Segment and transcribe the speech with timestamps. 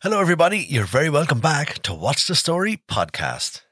[0.00, 0.58] Hello, everybody.
[0.58, 3.62] You're very welcome back to What's the Story podcast.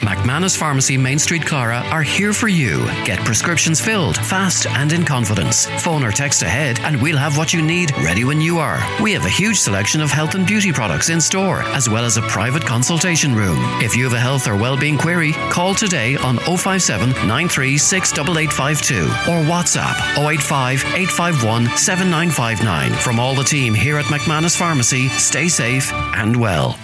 [0.00, 2.86] McManus Pharmacy, Main Street, Clara are here for you.
[3.04, 5.66] Get prescriptions filled fast and in confidence.
[5.82, 8.80] Phone or text ahead, and we'll have what you need ready when you are.
[9.02, 12.16] We have a huge selection of health and beauty products in store, as well as
[12.16, 13.58] a private consultation room.
[13.82, 19.44] If you have a health or well-being query, call today on 057 936 8852 or
[19.44, 22.92] WhatsApp 085 851 7959.
[22.92, 26.78] From all the team here at McManus Pharmacy, stay safe and well.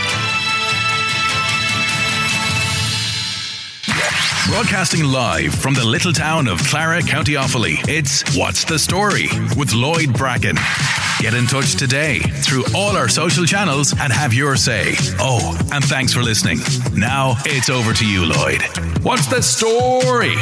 [4.47, 9.73] Broadcasting live from the little town of Clara, County Offaly, it's What's the Story with
[9.73, 10.55] Lloyd Bracken.
[11.19, 14.93] Get in touch today through all our social channels and have your say.
[15.19, 16.59] Oh, and thanks for listening.
[16.93, 18.61] Now it's over to you, Lloyd.
[19.01, 20.35] What's the story?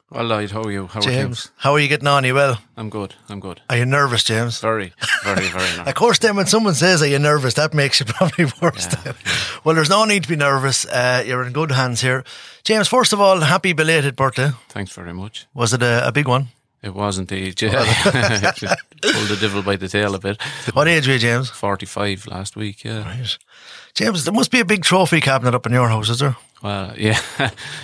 [0.09, 0.87] Well, Lloyd, how are you?
[0.87, 2.23] How James, how are you getting on?
[2.23, 2.59] Are you well?
[2.77, 3.15] I'm good.
[3.29, 3.61] I'm good.
[3.69, 4.59] Are you nervous, James?
[4.59, 4.93] Very,
[5.23, 5.87] very, very nervous.
[5.87, 8.87] of course, then when someone says, "Are you nervous?" that makes you probably worse.
[9.05, 9.13] Yeah.
[9.63, 10.85] Well, there's no need to be nervous.
[10.85, 12.23] Uh, you're in good hands here,
[12.65, 12.87] James.
[12.89, 14.49] First of all, happy belated birthday.
[14.69, 15.47] Thanks very much.
[15.53, 16.47] Was it a, a big one?
[16.83, 17.61] It was indeed.
[17.61, 17.85] Yeah.
[19.01, 20.41] Pulled the devil by the tail a bit.
[20.73, 21.49] What age were you, James?
[21.49, 23.03] 45 last week, yeah.
[23.03, 23.37] Right.
[23.93, 26.37] James, there must be a big trophy cabinet up in your house, is there?
[26.61, 27.19] Well, yeah,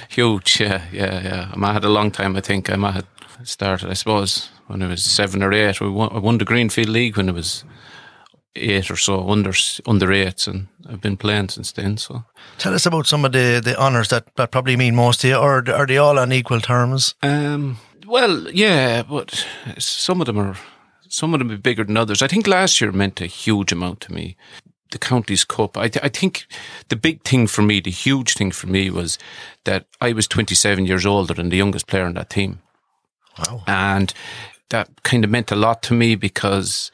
[0.07, 1.53] huge, yeah, yeah, yeah.
[1.61, 2.69] I had a long time, I think.
[2.69, 3.07] I might have
[3.43, 5.81] started, I suppose, when I was seven or eight.
[5.81, 7.65] We won, I won the Greenfield League when I was
[8.55, 9.51] eight or so, under
[9.85, 11.97] under eights, and I've been playing since then.
[11.97, 12.23] So,
[12.57, 15.35] tell us about some of the, the honours that, that probably mean most to you,
[15.35, 17.15] or are they all on equal terms?
[17.21, 17.77] Um,
[18.09, 19.45] well, yeah, but
[19.77, 20.57] some of them are
[21.07, 22.21] some of them are bigger than others.
[22.21, 24.35] I think last year meant a huge amount to me.
[24.91, 25.77] The county's cup.
[25.77, 26.47] I, th- I think
[26.89, 29.19] the big thing for me, the huge thing for me, was
[29.65, 32.59] that I was 27 years older than the youngest player on that team.
[33.37, 33.63] Wow!
[33.67, 34.13] And
[34.69, 36.91] that kind of meant a lot to me because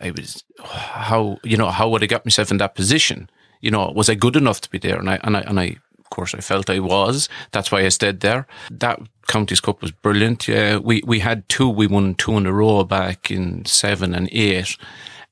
[0.00, 3.30] I was how you know how would I got myself in that position?
[3.60, 4.98] You know, was I good enough to be there?
[4.98, 5.76] And I and I and I
[6.08, 7.28] of course, I felt I was.
[7.52, 8.46] That's why I stayed there.
[8.70, 10.48] That Counties Cup was brilliant.
[10.48, 11.68] Yeah, we we had two.
[11.68, 14.78] We won two in a row back in seven and eight,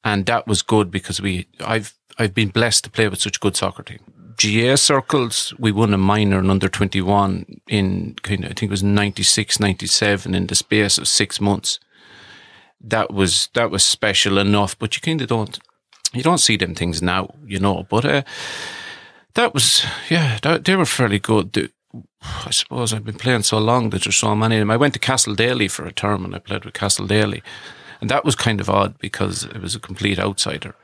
[0.05, 1.47] and that was good because we.
[1.65, 4.01] I've I've been blessed to play with such a good soccer team.
[4.37, 8.71] GAA circles, we won a minor and under 21 in kind of, I think it
[8.71, 11.81] was 96, 97 in the space of six months.
[12.83, 15.59] That was, that was special enough, but you kind of don't,
[16.13, 18.23] you don't see them things now, you know, but, uh,
[19.37, 21.71] that was, yeah, that, they were fairly good.
[22.23, 24.71] I suppose I've been playing so long that there's so many of them.
[24.71, 27.43] I went to Castle Daly for a term and I played with Castle Daly.
[28.01, 30.75] And that was kind of odd because it was a complete outsider.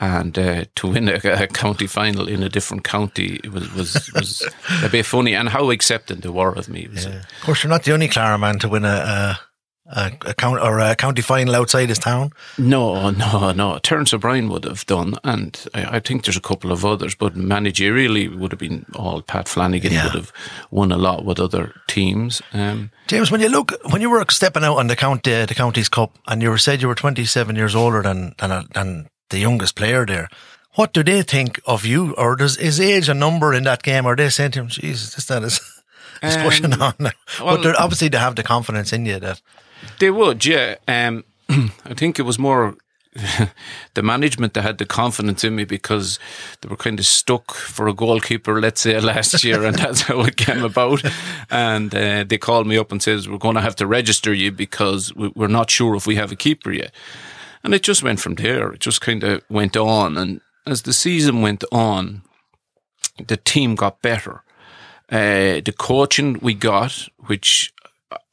[0.00, 4.12] And uh, to win a, a, county final in a different county it was, was,
[4.14, 4.48] was
[4.84, 5.34] a bit funny.
[5.34, 6.88] And how accepting they were of me.
[6.92, 7.22] Yeah.
[7.22, 9.40] Of course, you're not the only Clara man to win a, a
[9.90, 12.30] a, a count or a county final outside his town?
[12.58, 13.78] No, no, no.
[13.78, 17.34] Terence O'Brien would have done, and I, I think there's a couple of others, but
[17.34, 20.04] managerially would have been all Pat Flanagan Yeah.
[20.04, 20.32] would have
[20.70, 22.42] won a lot with other teams.
[22.52, 25.54] Um, James, when you look, when you were stepping out on the county, uh, the
[25.54, 29.08] counties cup, and you were said you were 27 years older than than, uh, than
[29.30, 30.28] the youngest player there,
[30.74, 32.14] what do they think of you?
[32.16, 34.06] Or does is age a number in that game?
[34.06, 35.60] Or they saying to him, "Jesus, this that is."
[36.20, 39.40] is um, pushing on well- but they're, obviously they have the confidence in you that
[39.98, 40.76] They would, yeah.
[40.86, 42.76] Um, I think it was more
[43.94, 46.18] the management that had the confidence in me because
[46.60, 50.20] they were kind of stuck for a goalkeeper, let's say, last year, and that's how
[50.20, 51.02] it came about.
[51.50, 54.52] And uh, they called me up and says, "We're going to have to register you
[54.52, 56.92] because we- we're not sure if we have a keeper yet."
[57.64, 58.72] And it just went from there.
[58.72, 62.22] It just kind of went on, and as the season went on,
[63.26, 64.42] the team got better.
[65.10, 67.72] Uh, the coaching we got, which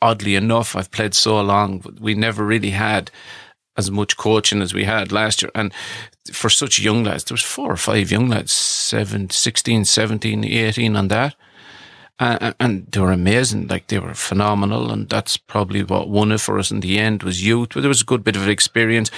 [0.02, 3.12] oddly enough, I've played so long, we never really had
[3.78, 5.52] as much coaching as we had last year.
[5.54, 5.74] And
[6.32, 10.96] for such young lads, there was four or five young lads, seven, 16, 17, 18
[10.96, 11.36] on that.
[12.18, 13.68] Uh, and they were amazing.
[13.68, 14.92] Like they were phenomenal.
[14.92, 17.70] And that's probably what won it for us in the end was youth.
[17.74, 19.12] But there was a good bit of experience.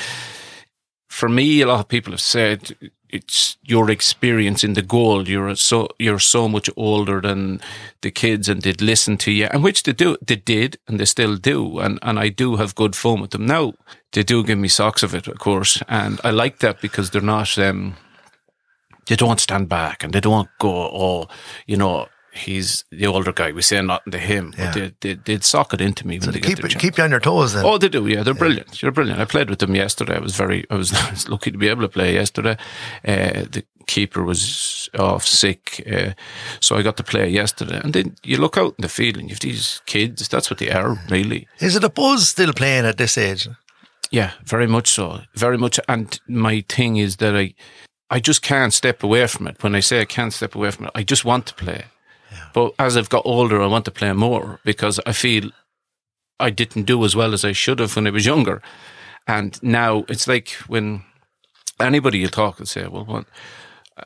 [1.07, 2.75] For me, a lot of people have said
[3.09, 5.27] it's your experience in the goal.
[5.27, 7.61] You're so you're so much older than
[8.01, 10.17] the kids, and they'd listen to you, and which they do.
[10.21, 13.45] They did, and they still do, and and I do have good fun with them.
[13.45, 13.73] Now
[14.11, 17.21] they do give me socks of it, of course, and I like that because they're
[17.21, 17.57] not.
[17.57, 17.95] Um,
[19.07, 21.27] they don't stand back, and they don't go, oh,
[21.65, 22.07] you know.
[22.37, 23.51] He's the older guy.
[23.51, 24.73] We say nothing to him, Yeah.
[24.73, 26.75] but they, they, they'd sock it into me when so they they keep chance.
[26.75, 27.53] keep you on your toes.
[27.53, 28.07] Then Oh, they do.
[28.07, 28.79] Yeah, they're brilliant.
[28.81, 29.19] They're brilliant.
[29.19, 30.15] I played with them yesterday.
[30.15, 32.57] I was very, I was, I was lucky to be able to play yesterday.
[33.05, 36.11] Uh, the keeper was off sick, uh,
[36.59, 37.79] so I got to play yesterday.
[37.83, 40.27] And then you look out in the field and you've these kids.
[40.27, 41.47] That's what they are, really.
[41.59, 43.47] is it a buzz still playing at this age?
[44.11, 45.21] Yeah, very much so.
[45.35, 45.79] Very much.
[45.89, 47.53] And my thing is that I,
[48.09, 49.61] I just can't step away from it.
[49.61, 51.85] When I say I can't step away from it, I just want to play.
[52.53, 55.51] But as I've got older, I want to play more because I feel
[56.39, 58.61] I didn't do as well as I should have when I was younger.
[59.27, 61.03] And now it's like when
[61.79, 63.25] anybody you talk and say, well, what,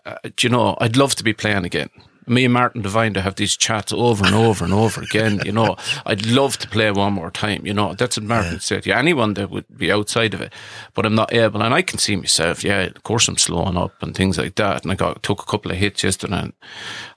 [0.06, 1.90] uh, do you know, I'd love to be playing again.
[2.28, 5.42] Me and Martin Devine to have these chats over and over and over again.
[5.46, 5.76] You know,
[6.06, 7.66] I'd love to play one more time.
[7.66, 8.86] You know, that's what Martin said.
[8.86, 10.54] Yeah, anyone that would be outside of it,
[10.94, 11.62] but I'm not able.
[11.62, 12.64] And I can see myself.
[12.64, 14.84] Yeah, of course I'm slowing up and things like that.
[14.84, 16.54] And I got took a couple of hits yesterday, and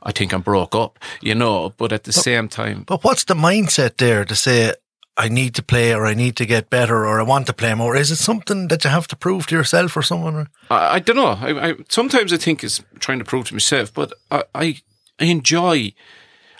[0.02, 0.98] I think I'm broke up.
[1.20, 4.72] You know, but at the same time, But what's the mindset there to say
[5.16, 7.74] I need to play or I need to get better or I want to play
[7.74, 7.94] more?
[7.94, 10.48] Is it something that you have to prove to yourself or someone?
[10.70, 11.38] I, I don't know.
[11.40, 14.12] I, I sometimes I think it's trying to prove to myself, but
[14.54, 14.76] I
[15.18, 15.92] I, enjoy.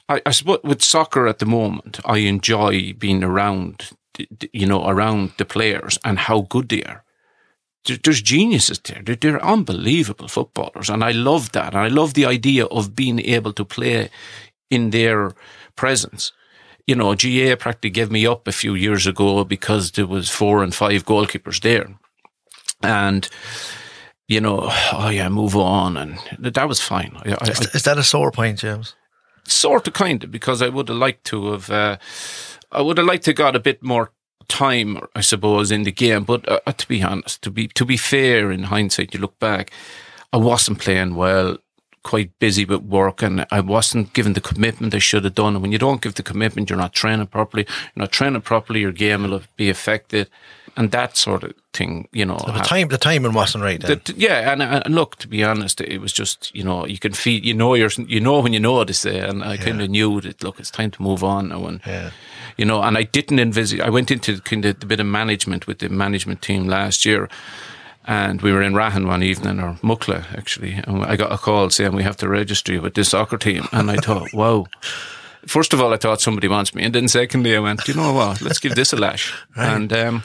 [0.08, 3.90] I, I suppose with soccer at the moment, I enjoy being around,
[4.52, 7.04] you know, around the players and how good they are.
[7.86, 9.02] There's geniuses there.
[9.04, 11.74] They're, they're unbelievable footballers, and I love that.
[11.74, 14.08] And I love the idea of being able to play
[14.70, 15.32] in their
[15.76, 16.32] presence.
[16.86, 20.62] You know, GAA practically gave me up a few years ago because there was four
[20.62, 21.94] and five goalkeepers there,
[22.82, 23.28] and
[24.28, 27.16] you know, oh yeah, move on, and that was fine.
[27.24, 28.94] I, I, Is, is that a sore point, James?
[29.46, 31.96] sort of kind of because I would have liked to have uh,
[32.72, 34.10] I would have liked to got a bit more
[34.48, 37.96] time I suppose in the game but uh, to be honest to be to be
[37.96, 39.70] fair in hindsight you look back
[40.32, 41.58] I wasn't playing well
[42.02, 45.62] quite busy with work and I wasn't given the commitment I should have done and
[45.62, 48.92] when you don't give the commitment you're not training properly you're not training properly your
[48.92, 50.28] game will be affected
[50.76, 53.80] and that sort of thing you know The time, the timing wasn't right.
[53.80, 54.00] Then.
[54.04, 57.12] that, yeah, and, and look, to be honest, it was just you know you can
[57.12, 59.88] feel you know you're you know when you know to say, and I kind of
[59.90, 62.10] knew that look, it's time to move on now, and Yeah.
[62.56, 63.80] you know, and I didn't envisage.
[63.80, 67.28] I went into kind of the bit of management with the management team last year.
[68.06, 71.70] And we were in Rahan one evening, or Mucklagh actually, and I got a call
[71.70, 73.66] saying we have to register you with this soccer team.
[73.72, 74.66] And I thought, wow.
[75.46, 78.12] First of all, I thought somebody wants me, and then secondly, I went, you know
[78.12, 78.42] what?
[78.42, 79.32] Let's give this a lash.
[79.56, 80.22] And um,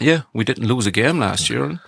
[0.00, 1.80] yeah, we didn't lose a game last year, and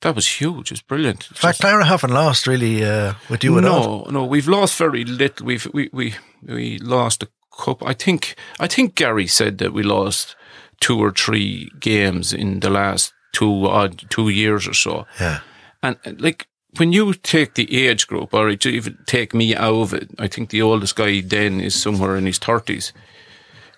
[0.00, 0.70] that was huge.
[0.72, 1.28] It's brilliant.
[1.30, 4.04] In fact, Clara haven't lost really uh, with you at all.
[4.06, 5.46] no, no, we've lost very little.
[5.46, 7.82] We've we we we lost a cup.
[7.84, 10.36] I think I think Gary said that we lost
[10.80, 15.06] two or three games in the last two odd two years or so.
[15.20, 15.40] Yeah.
[15.82, 20.10] And like when you take the age group, or even take me out of it,
[20.18, 22.92] I think the oldest guy then is somewhere in his thirties.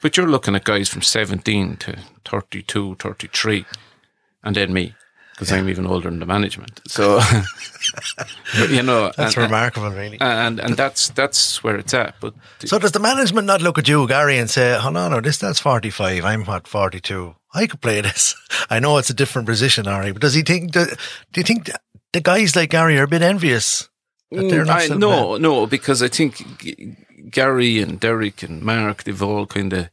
[0.02, 3.64] But you're looking at guys from 17 to 32, 33,
[4.42, 4.94] and then me.
[5.34, 6.80] because I'm even older than the management.
[6.86, 7.20] So,
[8.68, 10.18] you know, That's and, remarkable, really.
[10.20, 12.14] and and that's that's where it's at.
[12.20, 15.20] But So does the management not look at you, Gary, and say, "Oh no, no,
[15.20, 16.24] this that's forty five.
[16.24, 17.34] I'm what forty two.
[17.54, 18.34] I could play this."
[18.70, 20.72] I know it's a different position, Ari, but does he think?
[20.72, 20.84] Do,
[21.32, 21.70] do you think
[22.12, 23.88] the guys like Gary are a bit envious?
[24.32, 26.40] that they're not Mm, I, no, no, because I think
[27.30, 29.88] Gary and Derek and Mark, they've all kind of,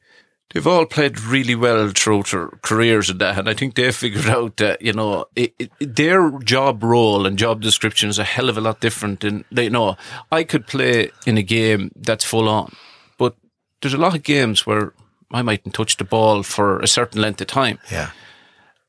[0.53, 3.37] they've all played really well throughout their careers and that.
[3.37, 7.37] And I think they figured out that, you know, it, it, their job role and
[7.37, 9.97] job description is a hell of a lot different than, they know,
[10.31, 12.73] I could play in a game that's full on,
[13.17, 13.35] but
[13.81, 14.93] there's a lot of games where
[15.31, 17.79] I mightn't touch the ball for a certain length of time.
[17.91, 18.11] Yeah,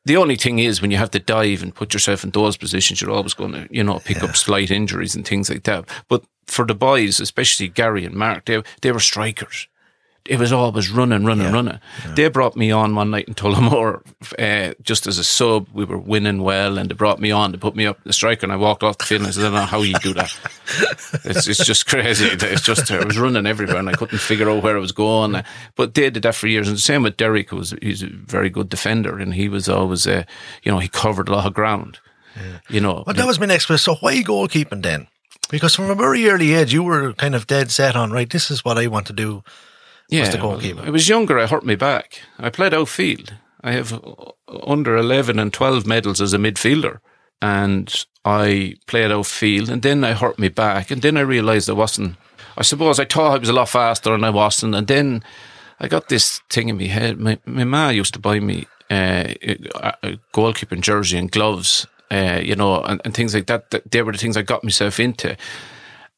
[0.09, 3.01] The only thing is when you have to dive and put yourself in those positions,
[3.01, 5.87] you're always going to, you know, pick up slight injuries and things like that.
[6.09, 9.69] But for the boys, especially Gary and Mark, they, they were strikers.
[10.29, 11.81] It was always running, running, running.
[12.15, 14.03] They brought me on one night in Tullamore,
[14.39, 15.69] uh, just as a sub.
[15.73, 18.45] We were winning well, and they brought me on to put me up the striker.
[18.45, 20.13] And I walked off the field and I said, "I don't know how you do
[20.13, 20.31] that.
[21.25, 22.27] it's, it's just crazy.
[22.27, 25.43] It's just I was running everywhere, and I couldn't figure out where I was going.
[25.77, 26.69] But they did that for years.
[26.69, 29.67] And the same with Derek, who was he's a very good defender, and he was
[29.67, 30.25] always, uh,
[30.63, 32.01] you know, he covered a lot of ground.
[32.69, 33.95] You know, but that was my next question.
[33.95, 35.09] So why goalkeeping then?
[35.51, 38.29] Because from a very early age, you were kind of dead set on right.
[38.29, 39.43] This is what I want to do.
[40.11, 40.83] yeah, the goalkeeper?
[40.85, 41.39] I was younger.
[41.39, 42.21] I hurt my back.
[42.39, 43.35] I played outfield.
[43.63, 44.33] I have uh,
[44.67, 47.01] under eleven and twelve medals as a midfielder,
[47.41, 49.69] and I played outfield.
[49.71, 52.17] And then I hurt my back, and then I realised I wasn't.
[52.57, 54.75] I suppose I thought I was a lot faster, and I wasn't.
[54.75, 55.23] And then
[55.81, 57.19] I got this thing in my head.
[57.19, 62.41] My my ma used to buy me uh, a, a goalkeeping jersey and gloves, uh,
[62.43, 63.71] you know, and, and things like that.
[63.71, 65.37] That- They were the things I got myself into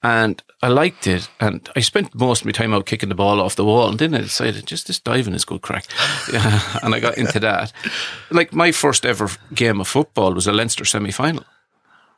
[0.03, 1.29] and I liked it.
[1.41, 3.89] And I spent most of my time out kicking the ball off the wall.
[3.91, 5.85] And then I decided just this diving is good crack.
[6.33, 7.73] Yeah, and I got into that.
[8.31, 11.45] Like my first ever game of football was a Leinster semi final.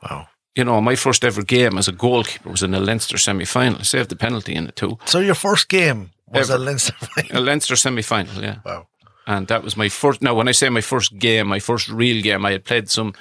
[0.02, 0.28] Wow.
[0.54, 3.78] You know, my first ever game as a goalkeeper was in a Leinster semi final.
[3.80, 4.98] I saved the penalty in it too.
[5.06, 6.62] So your first game was Ever.
[6.62, 7.38] a Leinster final.
[7.38, 8.58] A Leinster semi final, yeah.
[8.64, 8.86] Wow.
[9.26, 10.20] And that was my first.
[10.20, 13.14] Now, when I say my first game, my first real game, I had played some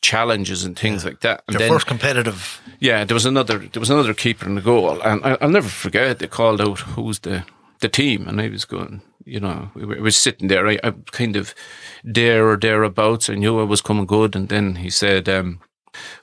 [0.00, 1.42] challenges and things like that.
[1.46, 2.60] And Your then, first competitive.
[2.80, 5.68] Yeah, there was another there was another keeper in the goal, and I, I'll never
[5.68, 6.18] forget.
[6.18, 7.44] They called out who's the
[7.80, 9.02] the team, and I was going.
[9.24, 10.66] You know, we were, was sitting there.
[10.66, 11.54] I, I kind of
[12.02, 13.28] there or thereabouts.
[13.28, 15.60] I knew I was coming good, and then he said, um,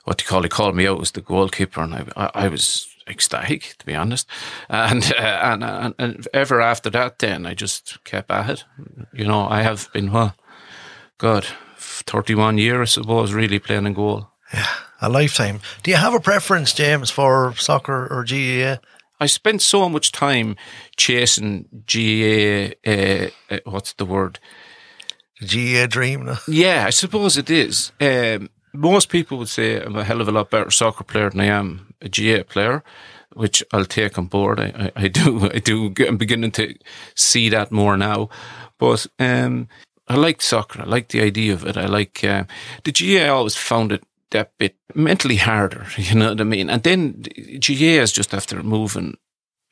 [0.04, 2.48] "What do you call?" He called me out as the goalkeeper, and I, I, I
[2.48, 4.28] was ecstatic to be honest.
[4.68, 8.64] And, uh, and and and ever after that, then I just kept at it.
[9.12, 10.34] You know, I have been well,
[11.18, 11.46] God,
[12.02, 14.28] thirty one years, I suppose, really playing in goal.
[14.52, 14.66] Yeah,
[15.00, 15.60] a lifetime.
[15.82, 18.76] Do you have a preference, James, for soccer or GAA?
[19.18, 20.56] I spent so much time
[20.96, 22.74] chasing GAA.
[22.86, 24.38] Uh, uh, what's the word?
[25.40, 26.26] GAA dream?
[26.26, 26.36] no?
[26.46, 27.92] Yeah, I suppose it is.
[28.00, 31.40] Um, most people would say I'm a hell of a lot better soccer player than
[31.40, 32.82] I am a GAA player,
[33.34, 34.60] which I'll take on board.
[34.60, 35.50] I, I, I do.
[35.54, 35.92] I do.
[36.06, 36.74] I'm beginning to
[37.14, 38.28] see that more now,
[38.78, 39.68] but um,
[40.08, 40.82] I like soccer.
[40.82, 41.76] I like the idea of it.
[41.76, 42.44] I like uh,
[42.84, 43.24] the GAA.
[43.24, 45.86] I always found it that bit mentally harder.
[45.96, 46.70] You know what I mean?
[46.70, 47.22] And then
[47.60, 49.16] GAA is just after moving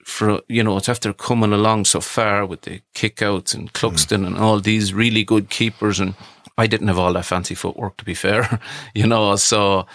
[0.04, 4.36] for you know it's after coming along so far with the kickouts and Cluxton and
[4.36, 6.14] all these really good keepers and
[6.58, 8.60] I didn't have all that fancy footwork to be fair
[8.94, 9.86] you know so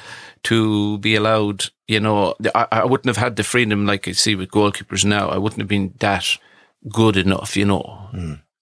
[0.44, 4.34] to be allowed you know I, I wouldn't have had the freedom like I see
[4.34, 6.26] with goalkeepers now I wouldn't have been that
[6.92, 8.10] good enough you know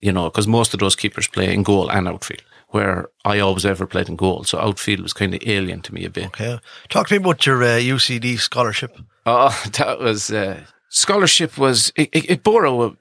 [0.02, 3.66] you know because most of those keepers play in goal and outfield where I always
[3.66, 6.60] ever played in goal so outfield was kind of alien to me a bit Okay.
[6.90, 8.98] Talk to me about your uh, UCD scholarship.
[9.26, 12.96] Oh, that was uh, scholarship was it, it, it bore a,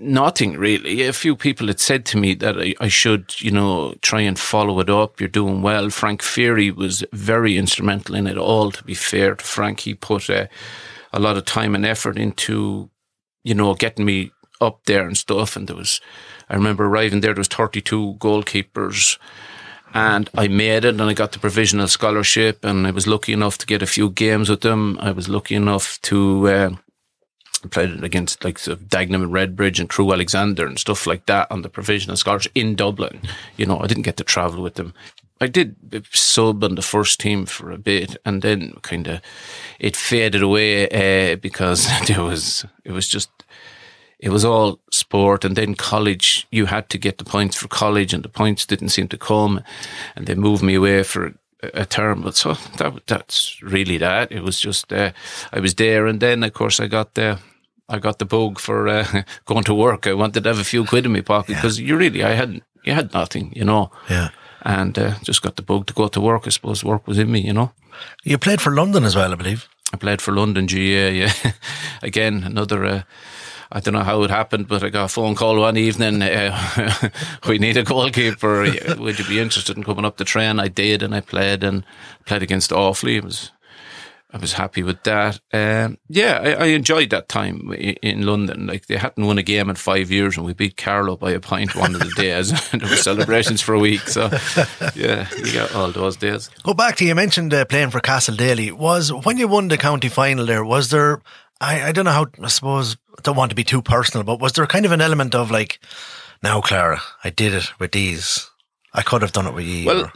[0.00, 1.02] nothing really.
[1.02, 4.38] A few people had said to me that I, I should, you know, try and
[4.38, 5.20] follow it up.
[5.20, 5.90] You're doing well.
[5.90, 8.72] Frank Fury was very instrumental in it all.
[8.72, 10.46] To be fair to Frank, he put uh,
[11.12, 12.90] a lot of time and effort into,
[13.44, 15.56] you know, getting me up there and stuff.
[15.56, 16.00] And there was,
[16.50, 17.32] I remember arriving there.
[17.32, 19.18] There was 32 goalkeepers
[19.94, 23.56] and I made it and I got the provisional scholarship and I was lucky enough
[23.58, 24.98] to get a few games with them.
[25.00, 26.70] I was lucky enough to uh,
[27.70, 31.46] play against like sort of Dagenham and Redbridge and Crewe Alexandra and stuff like that
[31.52, 33.20] on the provisional scholarship in Dublin.
[33.56, 34.92] You know, I didn't get to travel with them.
[35.40, 39.20] I did sub on the first team for a bit and then kind of
[39.78, 43.30] it faded away uh, because there was, it was just,
[44.22, 48.14] it was all sport and then college you had to get the points for college
[48.14, 49.60] and the points didn't seem to come
[50.16, 51.26] and they moved me away for
[51.62, 55.10] a, a term but so that that's really that it was just uh,
[55.52, 57.38] I was there and then of course I got the
[57.88, 60.84] I got the bug for uh, going to work I wanted to have a few
[60.84, 64.28] quid in my pocket because you really I hadn't you had nothing you know Yeah.
[64.62, 66.46] and uh, just got the bug to go to work.
[66.46, 67.70] I suppose work was in me, you know.
[68.24, 69.68] You played for London as well, I believe.
[69.92, 71.10] I played for London GAA.
[71.20, 71.32] Yeah,
[72.02, 72.84] again another.
[72.84, 73.02] Uh,
[73.72, 76.22] I don't know how it happened, but I got a phone call one evening.
[76.22, 77.10] Uh,
[77.48, 78.62] we need a goalkeeper.
[78.98, 80.58] Would you be interested in coming up the train?
[80.58, 81.84] I did, and I played and
[82.26, 83.16] played against Offaly.
[83.16, 83.52] It was
[84.32, 85.40] I was happy with that.
[85.52, 88.68] Um, yeah, I, I, enjoyed that time in London.
[88.68, 91.40] Like they hadn't won a game in five years, and we beat Carlow by a
[91.40, 92.70] pint point one of the days.
[92.70, 94.00] there were celebrations for a week.
[94.02, 94.30] So
[94.94, 96.48] yeah, you got all those days.
[96.62, 98.70] Go back to you mentioned uh, playing for Castle Daly.
[98.70, 100.64] Was when you won the county final there?
[100.64, 101.22] Was there?
[101.60, 102.26] I, I don't know how.
[102.42, 105.00] I suppose I don't want to be too personal, but was there kind of an
[105.00, 105.80] element of like,
[106.42, 108.48] now Clara, I did it with these.
[108.92, 109.86] I could have done it with you.
[109.86, 110.04] Well.
[110.04, 110.12] Or,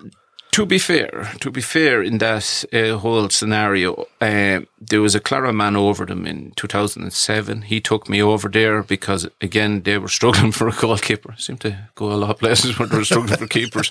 [0.55, 5.21] to be fair, to be fair, in that uh, whole scenario, uh, there was a
[5.21, 7.63] Clara man over them in 2007.
[7.63, 11.35] He took me over there because, again, they were struggling for a goalkeeper.
[11.39, 13.91] Seemed to go a lot of places where they were struggling for keepers.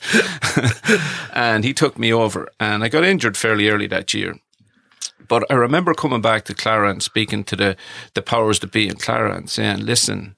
[1.34, 4.36] and he took me over, and I got injured fairly early that year.
[5.28, 7.76] But I remember coming back to Clara and speaking to the,
[8.14, 10.36] the powers that be in Clara and saying, listen,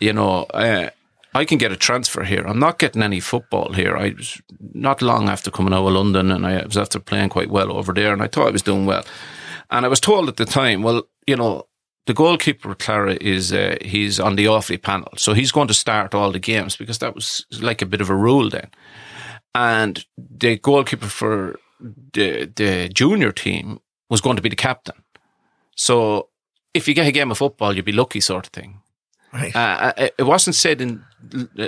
[0.00, 0.90] you know, uh,
[1.34, 2.44] I can get a transfer here.
[2.46, 3.96] I'm not getting any football here.
[3.96, 4.40] I was
[4.72, 7.92] not long after coming out of London and I was after playing quite well over
[7.92, 9.04] there and I thought I was doing well.
[9.70, 11.66] And I was told at the time, well, you know,
[12.06, 16.14] the goalkeeper Clara is uh, he's on the Offaly panel, so he's going to start
[16.14, 18.70] all the games because that was like a bit of a rule then.
[19.54, 25.02] And the goalkeeper for the the junior team was going to be the captain.
[25.76, 26.28] So
[26.72, 28.80] if you get a game of football, you'd be lucky, sort of thing.
[29.32, 29.54] Right.
[29.54, 31.04] Uh, uh it wasn't said in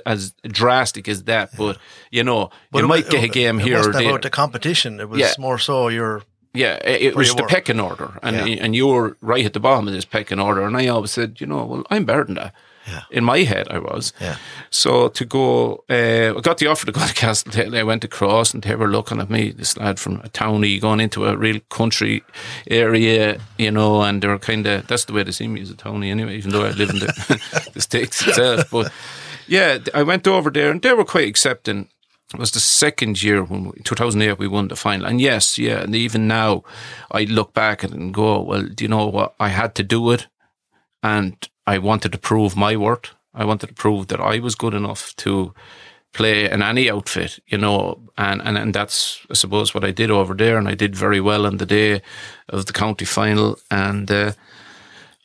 [0.05, 1.78] as drastic as that, but
[2.11, 4.11] you know, but you might get a game here or there.
[4.11, 5.33] About the competition, it was yeah.
[5.38, 6.23] more so your.
[6.55, 8.64] Yeah, it, it was the pecking order, and yeah.
[8.64, 10.62] and you were right at the bottom of this pecking order.
[10.62, 12.55] And I always said, you know, well, I'm better than that.
[12.87, 13.02] Yeah.
[13.11, 14.12] In my head, I was.
[14.21, 14.37] Yeah.
[14.71, 17.75] So to go, uh, I got the offer to go to Castle.
[17.75, 21.00] I went across, and they were looking at me, this lad from a townie going
[21.00, 22.23] into a real country
[22.71, 25.71] area, you know, and they were kind of, that's the way they see me as
[25.71, 28.71] a townie anyway, even though I live in the, the States itself.
[28.71, 28.93] But
[29.49, 31.88] yeah, I went over there, and they were quite accepting
[32.35, 35.83] it was the second year when we, 2008 we won the final and yes yeah
[35.83, 36.64] and even now
[37.12, 39.85] i look back at it and go well do you know what i had to
[39.85, 40.27] do it
[41.07, 43.14] and I wanted to prove my worth.
[43.33, 45.55] I wanted to prove that I was good enough to
[46.12, 50.11] play in any outfit, you know, and, and, and that's, I suppose, what I did
[50.11, 50.59] over there.
[50.59, 52.03] And I did very well on the day
[52.49, 53.57] of the county final.
[53.71, 54.33] And, uh,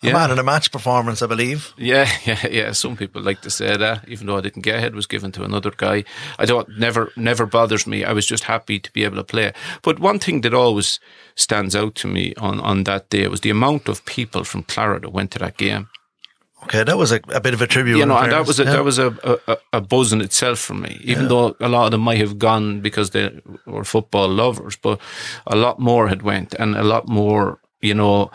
[0.01, 0.11] yeah.
[0.11, 1.73] A man in a match performance, I believe.
[1.77, 2.71] Yeah, yeah, yeah.
[2.71, 5.43] Some people like to say that, even though I didn't get it, was given to
[5.43, 6.03] another guy.
[6.39, 8.03] I don't never never bothers me.
[8.03, 9.53] I was just happy to be able to play.
[9.83, 10.99] But one thing that always
[11.35, 14.99] stands out to me on, on that day was the amount of people from Clara
[14.99, 15.87] that went to that game.
[16.63, 17.97] Okay, that was a, a bit of a tribute.
[17.97, 18.71] You know, and that was a, yeah.
[18.73, 20.99] that was a, a, a, buzz in itself for me.
[21.03, 21.29] Even yeah.
[21.29, 24.99] though a lot of them might have gone because they were football lovers, but
[25.47, 27.59] a lot more had went, and a lot more.
[27.81, 28.29] You know,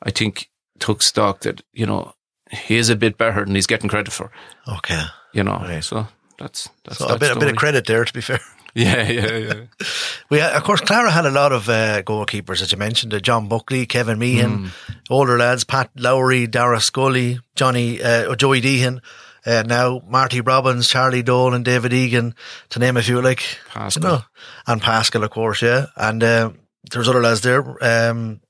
[0.00, 2.14] I think took stock that you know
[2.50, 4.30] he is a bit better than he's getting credit for.
[4.68, 5.82] Okay, you know, right.
[5.82, 6.06] so
[6.38, 7.36] that's that's so a bit story.
[7.36, 8.04] a bit of credit there.
[8.04, 8.40] To be fair.
[8.76, 9.54] Yeah, yeah, yeah.
[10.28, 13.48] we of course Clara had a lot of uh, goalkeepers, as you mentioned, uh, John
[13.48, 14.70] Buckley, Kevin Meehan, mm.
[15.08, 19.00] older lads, Pat Lowry, Dara Scully, Johnny, uh, Joey Deehan.
[19.46, 22.34] Uh, now Marty Robbins, Charlie Dole, and David Egan,
[22.68, 24.24] to name a few, like Pascal, you know,
[24.66, 25.86] and Pascal, of course, yeah.
[25.96, 26.50] And uh,
[26.90, 27.64] there's other lads there.
[27.82, 28.42] Um,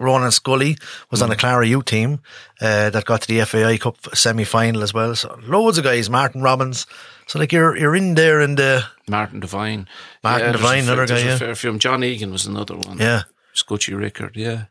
[0.00, 0.76] Ronan Scully
[1.10, 1.24] was mm.
[1.24, 2.20] on the Clara U team
[2.60, 5.14] uh, that got to the FAI Cup semi final as well.
[5.14, 6.86] So loads of guys, Martin Robbins.
[7.26, 9.88] So like you're you're in there in the Martin Devine,
[10.22, 11.18] Martin yeah, Devine, another guy.
[11.18, 11.78] Yeah, fair few.
[11.78, 12.98] John Egan was another one.
[12.98, 14.36] Yeah, Scutchy Rickard.
[14.36, 14.64] Yeah.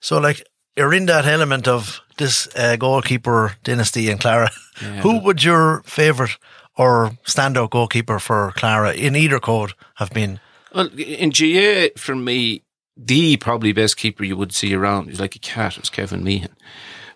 [0.00, 4.50] So like you're in that element of this uh, goalkeeper dynasty in Clara.
[4.80, 6.38] Yeah, Who would your favourite
[6.76, 10.38] or standout goalkeeper for Clara in either code have been?
[10.72, 12.62] Well, in GAA for me,
[12.98, 15.08] the probably best keeper you would see around.
[15.08, 15.76] He's like a cat.
[15.76, 16.54] It Was Kevin Meehan.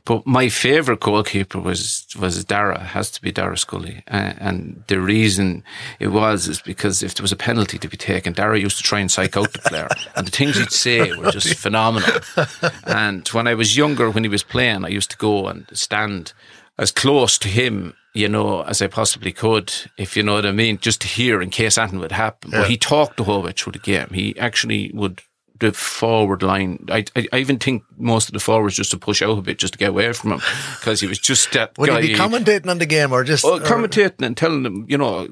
[0.05, 2.81] But my favourite goalkeeper was was Dara.
[2.81, 5.62] Has to be Dara Scully, and the reason
[6.01, 8.83] it was is because if there was a penalty to be taken, Dara used to
[8.83, 12.18] try and psych out the player, and the things he'd say were just phenomenal.
[12.85, 16.33] And when I was younger, when he was playing, I used to go and stand
[16.79, 20.53] as close to him you know, as I possibly could, if you know what I
[20.53, 22.51] mean, just to hear in case anything would happen.
[22.51, 22.61] Yeah.
[22.61, 24.09] But he talked the whole way through the game.
[24.12, 25.23] He actually would
[25.62, 26.85] the forward line.
[26.88, 29.59] I, I, I, even think most of the forwards just to push out a bit
[29.59, 30.40] just to get away from him
[30.79, 32.03] because he was just that Would guy.
[32.03, 35.29] he be commentating on the game or just oh, commentating and telling them, you know,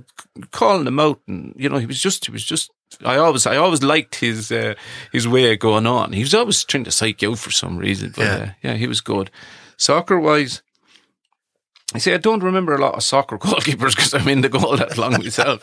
[0.52, 2.70] calling them out, and you know, he was just he was just.
[3.04, 4.74] I always I always liked his uh,
[5.12, 6.12] his way of going on.
[6.12, 8.74] He was always trying to psych you out for some reason, but yeah, uh, yeah
[8.74, 9.30] he was good.
[9.76, 10.62] Soccer wise,
[11.92, 14.76] I say I don't remember a lot of soccer goalkeepers because I'm in the goal
[14.76, 15.60] that long myself.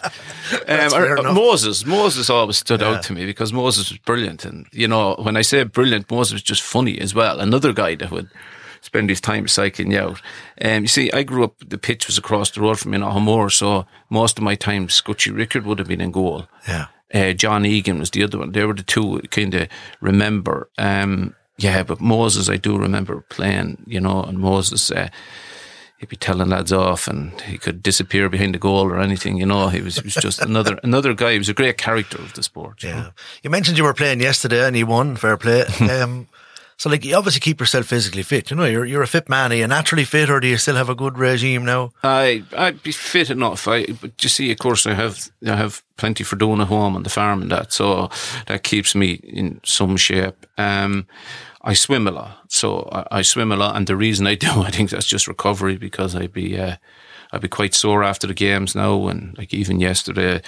[0.68, 1.34] um, or- enough.
[1.36, 2.90] Moses, Moses always stood Yeah.
[2.96, 6.34] out to me because Moses was brilliant, and you know when I say brilliant, Moses
[6.34, 7.40] was just funny as well.
[7.40, 8.30] Another guy that would
[8.82, 10.22] spend his time psyching you out.
[10.62, 11.56] Um, you see, I grew up.
[11.66, 14.90] The pitch was across the road from me in Ahomore, so most of my time,
[14.90, 16.48] Scutchy Rickard would have been in goal.
[16.68, 16.88] Yeah.
[17.14, 18.52] Uh, John Egan was the other one.
[18.52, 19.70] They were the two kind of
[20.02, 20.70] remember.
[20.78, 25.08] Um, yeah, but Moses, I do remember playing, you know, and Moses, uh,
[25.98, 29.46] he'd be telling lads off and he could disappear behind the goal or anything, you
[29.46, 29.70] know.
[29.70, 31.34] He was, he was just another another guy.
[31.34, 32.84] He was a great character of the sport.
[32.84, 32.96] you know.
[32.96, 33.10] Yeah.
[33.44, 35.16] You mentioned you were playing yesterday and you won.
[35.16, 35.66] Fair play.
[35.92, 36.28] um,
[36.80, 38.52] so, like, you obviously keep yourself physically fit.
[38.52, 39.52] You know, you're you're a fit man.
[39.52, 41.92] Are you naturally fit, or do you still have a good regime now?
[42.04, 43.68] I I'd be fit enough.
[43.68, 46.96] I but you see, of course, I have I have plenty for doing at home
[46.96, 48.12] on the farm and that, so
[48.46, 50.46] that keeps me in some shape.
[50.60, 51.08] Um,
[51.68, 54.48] I swim a lot, so I, I swim a lot, and the reason I do,
[54.62, 56.76] I think that's just recovery because I'd be uh,
[57.34, 60.42] I'd be quite sore after the games now, and like even yesterday,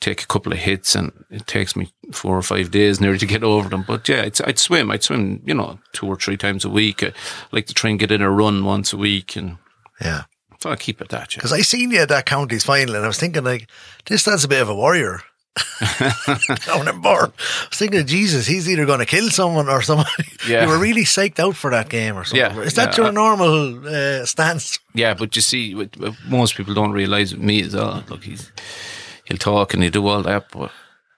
[0.00, 3.26] take a couple of hits, and it takes me four or five days nearly to
[3.26, 3.84] get over them.
[3.86, 4.90] But yeah, it's, I'd swim.
[4.90, 7.02] I'd swim, you know, two or three times a week.
[7.02, 7.12] I
[7.52, 9.58] like to try and get in a run once a week, and
[10.00, 10.22] Yeah.
[10.60, 11.34] so I keep it that.
[11.34, 11.40] Yeah.
[11.40, 13.68] Because I seen you at that county's final, and I was thinking, like,
[14.06, 15.20] this lad's a bit of a warrior.
[16.66, 17.32] Down in Bourne.
[17.36, 20.10] I was thinking, of Jesus, he's either going to kill someone or somebody.
[20.48, 20.64] Yeah.
[20.64, 22.38] you were really psyched out for that game or something.
[22.56, 24.78] Yeah, Is that yeah, your I- normal uh, stance?
[24.94, 28.04] Yeah, but you see, what- what most people don't realise with me as well.
[28.10, 28.52] Look, he's
[29.24, 30.70] he'll talk and he'll do all that, but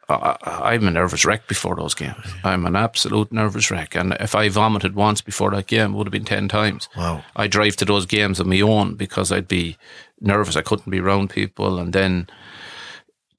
[0.09, 2.25] I, I'm a nervous wreck before those games.
[2.45, 6.07] I'm an absolute nervous wreck, and if I vomited once before that game, it would
[6.07, 6.89] have been ten times.
[6.97, 7.25] Wow.
[7.35, 9.77] I drive to those games on my own because I'd be
[10.21, 10.55] nervous.
[10.55, 12.29] I couldn't be around people, and then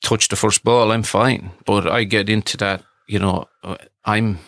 [0.08, 1.52] touch the first ball, I'm fine.
[1.66, 3.48] But I get into that, you know,
[4.06, 4.40] I'm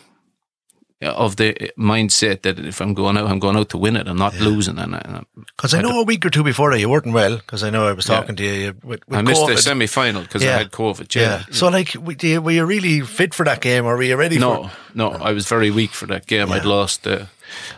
[1.01, 4.07] of the mindset that if I'm going out, I'm going out to win it.
[4.07, 7.13] I'm not losing, and, Because I know a week or two before that you weren't
[7.13, 7.37] well.
[7.37, 9.55] Because I know I was talking to you with, with I missed COVID.
[9.55, 10.55] the semi final because Yeah.
[10.55, 11.15] I had COVID.
[11.15, 11.21] yeah.
[11.21, 11.43] Yeah.
[11.51, 14.41] So, like, were you really fit for that game, or were you ready for?
[14.41, 16.51] No, no, I was very weak for that game.
[16.51, 17.25] I'd lost, uh,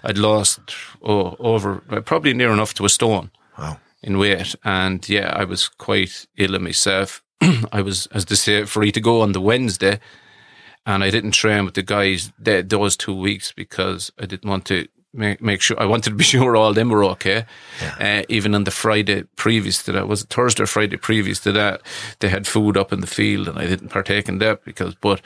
[0.04, 0.60] I'd lost
[1.04, 3.78] oh, over probably near enough to a stone Wow.
[4.02, 7.22] in weight, and yeah, I was quite ill in myself.
[7.71, 9.99] I was, as they say, free to go on the Wednesday,
[10.86, 14.65] and I didn't train with the guys th those two weeks because I didn't want
[14.65, 15.80] to make, make sure.
[15.80, 17.45] I wanted to be sure all them were okay.
[17.99, 21.51] Uh, even on the Friday previous to that, was it Thursday or Friday previous to
[21.51, 21.82] that,
[22.19, 24.95] they had food up in the field, and I didn't partake in that because.
[24.95, 25.21] But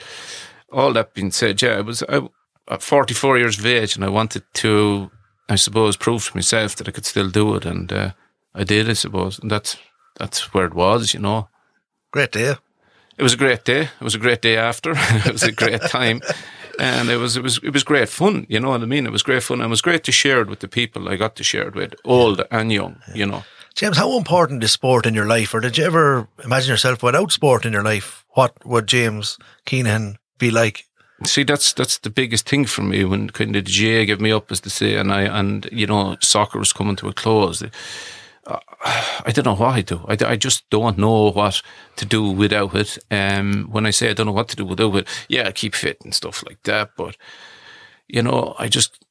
[0.71, 2.21] all that being said, yeah, I was I,
[2.69, 5.11] at 44 years of age, and I wanted to,
[5.49, 8.11] I suppose, prove to myself that I could still do it, and uh,
[8.53, 9.77] I did, I suppose, and that's
[10.17, 11.49] that's where it was, you know.
[12.15, 12.55] Great day.
[13.17, 13.81] It was a great day.
[13.81, 14.91] It was a great day after.
[14.95, 16.21] it was a great time.
[16.79, 19.05] And it was it was it was great fun, you know what I mean?
[19.05, 21.17] It was great fun and it was great to share it with the people I
[21.17, 23.43] got to share it with, old and young, you know.
[23.75, 25.53] James, how important is sport in your life?
[25.53, 28.23] Or did you ever imagine yourself without sport in your life?
[28.29, 30.85] What would James Keenan be like?
[31.25, 34.31] See, that's that's the biggest thing for me when kind of the GAA gave me
[34.31, 37.61] up, as they say, and I and you know soccer was coming to a close.
[39.25, 40.05] I don't know what I do.
[40.07, 41.61] I, I just don't know what
[41.95, 42.97] to do without it.
[43.09, 45.75] Um, when I say I don't know what to do without it, yeah, I keep
[45.75, 46.91] fit and stuff like that.
[46.95, 47.17] But
[48.07, 49.03] you know, I just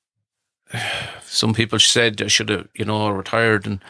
[1.23, 3.81] some people said I should have, you know, retired and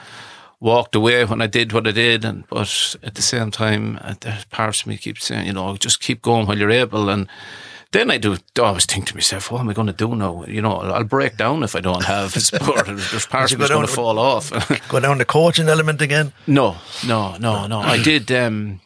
[0.61, 4.14] walked away when I did what I did, and but at the same time, uh,
[4.20, 7.28] there's parts of me keep saying, you know, just keep going while you're able, and
[7.94, 10.44] then I do I always think to myself, what am I going to do now?
[10.46, 12.87] You know, I'll break down if I don't have sport.
[12.87, 14.50] There's parts of me's going to fall off.
[14.88, 16.33] Go down the coaching element again?
[16.46, 16.76] no,
[17.07, 17.78] no, no, no.
[17.80, 18.30] I did.
[18.33, 18.80] Um,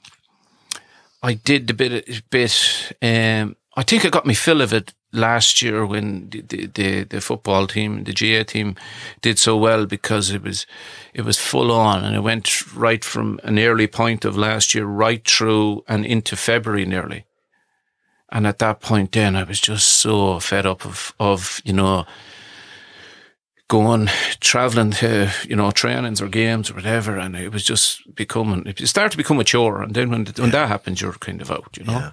[1.22, 2.92] I did a bit, bit.
[3.02, 7.04] Um, I think I got my fill of it last year when the, the, the,
[7.04, 8.76] the football team, the GAA team,
[9.22, 10.66] did so well because it was
[11.14, 14.84] it was full on and it went right from an early point of last year
[14.84, 17.24] right through and into February nearly.
[18.30, 22.06] And at that point, then I was just so fed up of of you know
[23.68, 24.08] going
[24.40, 28.86] traveling to you know trainings or games or whatever, and it was just becoming it
[28.88, 29.82] started to become a chore.
[29.82, 32.12] And then when when that happens, you're kind of out, you know.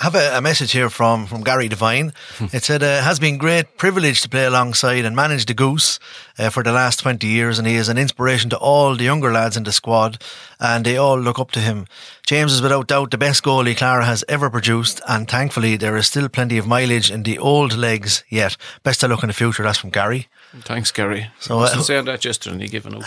[0.00, 2.12] I have a, a message here from, from Gary Devine.
[2.52, 5.98] it said, uh, has been great privilege to play alongside and manage the Goose
[6.38, 9.32] uh, for the last 20 years and he is an inspiration to all the younger
[9.32, 10.22] lads in the squad
[10.58, 11.86] and they all look up to him.
[12.26, 16.06] James is without doubt the best goalie Clara has ever produced and thankfully there is
[16.06, 18.56] still plenty of mileage in the old legs yet.
[18.82, 19.62] Best of luck in the future.
[19.62, 20.28] That's from Gary.
[20.62, 21.28] Thanks, Gary.
[21.38, 23.02] So, I uh, wasn't saying that yesterday, and he given up.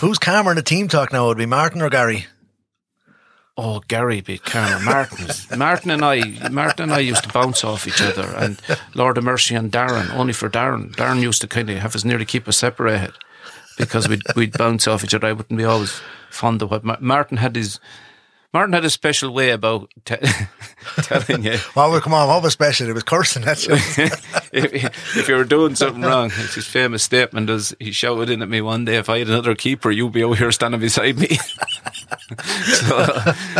[0.00, 1.26] Who's calmer in the team talk now?
[1.26, 2.26] Would it be Martin or Gary?
[3.56, 5.26] Oh, Gary Cameron Martin.
[5.58, 8.60] Martin and I, Martin and I used to bounce off each other, and
[8.94, 10.10] Lord of Mercy and Darren.
[10.14, 13.12] Only for Darren, Darren used to kind of have us nearly keep us separated
[13.76, 15.26] because we'd we'd bounce off each other.
[15.28, 17.80] I wouldn't be always fond of what Ma- Martin had his.
[18.52, 20.16] Martin had a special way about te-
[21.02, 22.88] telling you Well, well, come on, what was special?
[22.88, 23.42] It was cursing.
[23.42, 26.32] That's if, if you were doing something wrong.
[26.34, 29.28] It's his famous statement is he shouted in at me one day, if I had
[29.28, 31.28] another keeper, you'd be over here standing beside me.
[32.44, 32.96] so,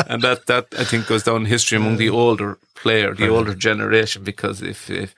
[0.09, 3.55] and that, that I think goes down in history among the older player, the older
[3.55, 5.15] generation, because if, if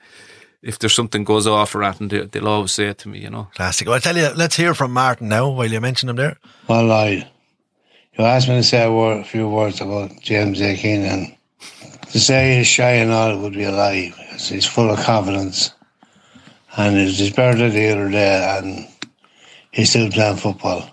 [0.63, 3.29] if there's something goes off or anything, they, they'll always say it to me, you
[3.29, 3.49] know.
[3.53, 3.85] Classic.
[3.85, 6.37] Well, I tell you, let's hear from Martin now while you mention him there.
[6.69, 7.29] Well, I,
[8.17, 10.75] you asked me to say a, word, a few words about James A.
[10.75, 11.35] Keenan.
[12.11, 14.13] To say he's shy and all would be a lie.
[14.37, 15.73] He's full of confidence.
[16.77, 18.87] And he was his birthday the other day, and
[19.71, 20.89] he's still playing football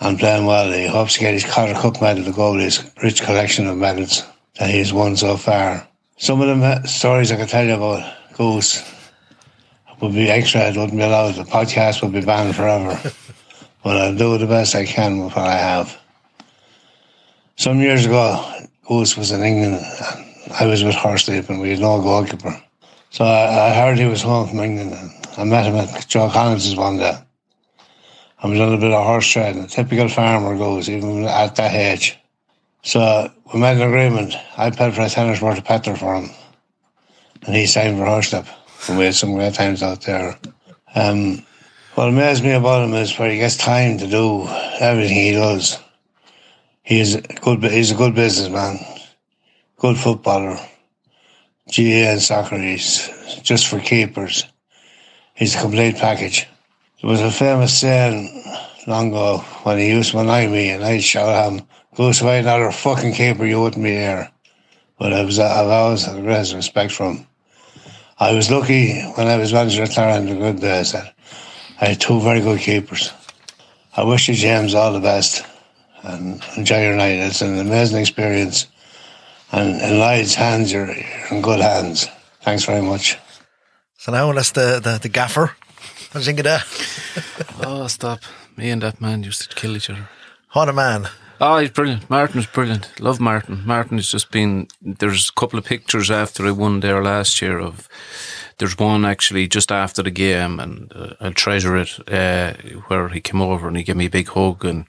[0.00, 0.72] and playing well.
[0.72, 3.76] He hopes to get his Cotter Cup medal to go with his rich collection of
[3.76, 4.24] medals
[4.58, 5.86] that he's won so far.
[6.16, 8.82] Some of the stories I can tell you about Goose
[10.00, 10.62] would be extra.
[10.62, 11.34] It wouldn't be allowed.
[11.34, 13.00] The podcast would be banned forever.
[13.84, 16.00] but I'll do the best I can with what I have.
[17.56, 18.44] Some years ago,
[18.88, 19.76] Goose was in England.
[20.44, 22.60] And I was with Horsley, and we had no goalkeeper.
[23.10, 24.92] So I, I, heard he was home from England.
[24.92, 27.16] And I met him at Joe Collins's one day.
[28.40, 29.62] I was on a bit of horse trading.
[29.62, 32.18] A typical farmer goes, even at that age.
[32.82, 34.34] So we made an agreement.
[34.58, 36.30] I paid for a tennis worth of petrol for him.
[37.46, 38.42] And he signed for Horsley.
[38.88, 40.36] And we had some great times out there.
[40.96, 41.46] Um,
[41.94, 44.48] what amazed me about him is where he gets time to do
[44.80, 45.78] everything he does.
[46.84, 48.78] He's a good, he's a good businessman,
[49.78, 50.58] good footballer.
[51.74, 53.08] GAA and soccer, he's
[53.42, 54.44] just for keepers.
[55.32, 56.46] He's a complete package.
[57.00, 58.44] There was a famous saying
[58.86, 61.66] long ago when he used to annoy me and I'd shout him,
[61.98, 64.30] I had another fucking keeper, you wouldn't be here.
[64.98, 67.26] But I was, I've always had the greatest respect for him.
[68.18, 71.14] I was lucky when I was manager at Clara in the good days I
[71.78, 73.10] had two very good keepers.
[73.96, 75.46] I wish you, James, all the best
[76.04, 77.18] and enjoy your night.
[77.18, 78.66] It's an amazing experience.
[79.52, 82.08] And in Lloyd's hands, you're, you're in good hands.
[82.42, 83.18] Thanks very much.
[83.98, 85.56] So now that's the, the, the gaffer.
[86.12, 87.56] What do you think of that?
[87.66, 88.20] oh, stop.
[88.56, 90.08] Me and that man used to kill each other.
[90.52, 91.08] What a man.
[91.40, 92.08] Oh, he's brilliant.
[92.08, 93.00] Martin's brilliant.
[93.00, 93.62] Love Martin.
[93.66, 94.68] Martin has just been.
[94.80, 97.88] There's a couple of pictures after I won there last year of.
[98.58, 101.98] There's one actually just after the game, and uh, I'll treasure it.
[102.08, 102.54] Uh,
[102.86, 104.86] where he came over and he gave me a big hug, and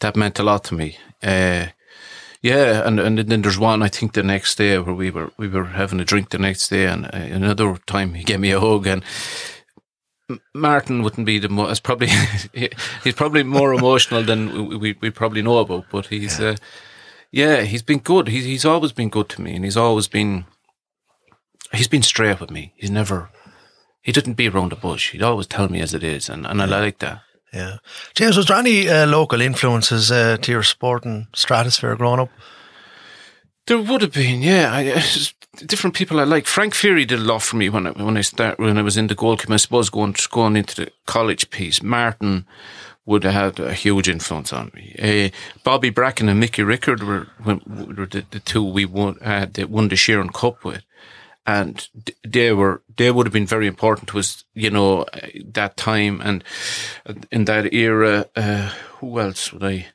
[0.00, 0.98] that meant a lot to me.
[1.22, 1.66] Uh,
[2.42, 5.48] yeah, and and then there's one I think the next day where we were we
[5.48, 8.60] were having a drink the next day, and uh, another time he gave me a
[8.60, 9.02] hug, and
[10.54, 11.82] Martin wouldn't be the most.
[11.82, 12.08] Probably
[13.04, 15.86] he's probably more emotional than we, we probably know about.
[15.90, 16.56] But he's yeah, uh,
[17.32, 18.28] yeah he's been good.
[18.28, 20.44] He's he's always been good to me, and he's always been
[21.72, 22.74] he's been straight with me.
[22.76, 23.30] He's never
[24.02, 25.12] he didn't be around the bush.
[25.12, 27.22] He'd always tell me as it is, and and I like that.
[27.52, 27.78] Yeah,
[28.14, 32.30] James, was there any uh, local influences uh, to your sporting stratosphere growing up?
[33.66, 34.70] There would have been, yeah.
[34.72, 35.02] I,
[35.64, 36.46] different people I like.
[36.46, 38.96] Frank Fury did a lot for me when I, when I start when I was
[38.96, 39.54] in the goalkeeper.
[39.54, 41.82] I suppose going going into the college piece.
[41.82, 42.46] Martin
[43.06, 44.94] would have had a huge influence on me.
[45.00, 49.88] Uh, Bobby Bracken and Mickey Rickard were, were the, the, two we won uh, won
[49.88, 50.82] the Sheeran Cup with,
[51.46, 51.88] and
[52.26, 54.44] they were they would have been very important to us.
[54.54, 55.06] You know
[55.52, 56.44] that time and
[57.30, 58.26] in that era.
[58.34, 59.86] Uh, who else would I?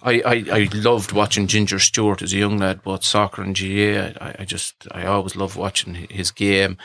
[0.00, 4.24] I, I, I loved watching Ginger Stewart as a young lad, both soccer and GAA.
[4.24, 6.78] I, I just, I always loved watching his game.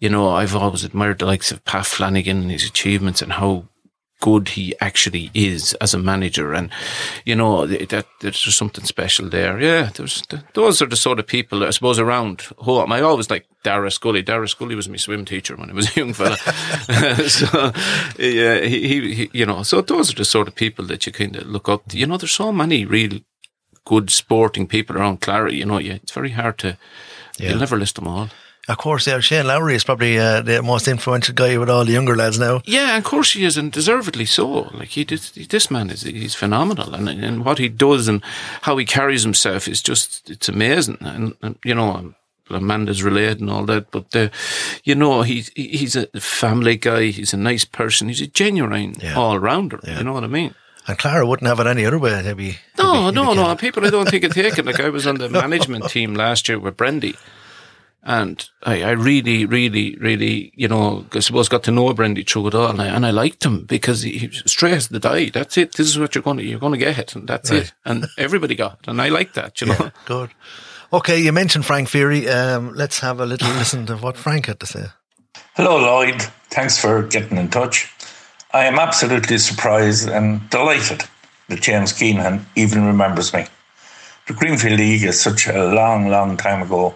[0.00, 3.68] You know, I've always admired the likes of Pat Flanagan and his achievements and how
[4.20, 6.52] good he actually is as a manager.
[6.52, 6.70] And,
[7.24, 9.60] you know, that there's something special there.
[9.60, 10.22] Yeah, there's,
[10.54, 12.92] those are the sort of people, I suppose, around home.
[12.92, 14.22] I always like Dara Scully.
[14.22, 16.36] Dara Scully was my swim teacher when I was a young fella.
[17.28, 17.72] so,
[18.18, 21.36] yeah, he, he, you know, so those are the sort of people that you kind
[21.36, 21.98] of look up to.
[21.98, 23.20] You know, there's so many real
[23.84, 26.76] good sporting people around Clara, you know, yeah, it's very hard to,
[27.38, 27.50] yeah.
[27.50, 28.28] you'll never list them all.
[28.68, 29.20] Of course, yeah.
[29.20, 32.62] Shane Lowry is probably uh, the most influential guy with all the younger lads now.
[32.64, 34.62] Yeah, of course he is, and deservedly so.
[34.74, 38.22] Like he did, this man is he's phenomenal, and and what he does and
[38.62, 40.98] how he carries himself is just it's amazing.
[41.00, 42.14] And, and you know,
[42.50, 44.30] Amanda's related and all that, but uh,
[44.82, 47.06] you know, he's he's a family guy.
[47.06, 48.08] He's a nice person.
[48.08, 49.14] He's a genuine yeah.
[49.14, 49.78] all rounder.
[49.84, 49.98] Yeah.
[49.98, 50.56] You know what I mean?
[50.88, 52.20] And Clara wouldn't have it any other way.
[52.22, 53.54] They'd be, no, be, no, no.
[53.56, 54.64] People I don't think would take it.
[54.64, 57.16] Like I was on the management team last year with Brendy
[58.06, 62.46] and I, I really, really, really, you know, I suppose got to know Brendy through
[62.46, 65.30] it all, and I, and I liked him because he, he straight as the die.
[65.30, 65.74] That's it.
[65.74, 67.62] This is what you're going to you're going to get, and that's right.
[67.62, 67.72] it.
[67.84, 68.88] And everybody got, it.
[68.88, 69.60] and I like that.
[69.60, 70.30] You know, yeah, good.
[70.92, 72.28] Okay, you mentioned Frank Fury.
[72.28, 74.84] Um, let's have a little listen to what Frank had to say.
[75.54, 76.22] Hello, Lloyd.
[76.50, 77.92] Thanks for getting in touch.
[78.52, 81.02] I am absolutely surprised and delighted
[81.48, 83.46] that James Keenan even remembers me.
[84.28, 86.94] The Greenfield League is such a long, long time ago.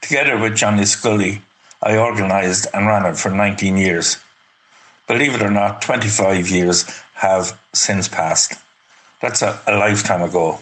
[0.00, 1.42] Together with Johnny Scully,
[1.82, 4.18] I organised and ran it for 19 years.
[5.06, 8.54] Believe it or not, 25 years have since passed.
[9.20, 10.60] That's a, a lifetime ago.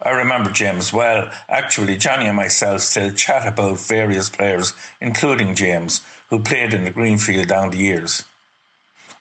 [0.00, 1.32] I remember James well.
[1.48, 6.92] Actually, Johnny and myself still chat about various players, including James, who played in the
[6.92, 8.24] Greenfield down the years.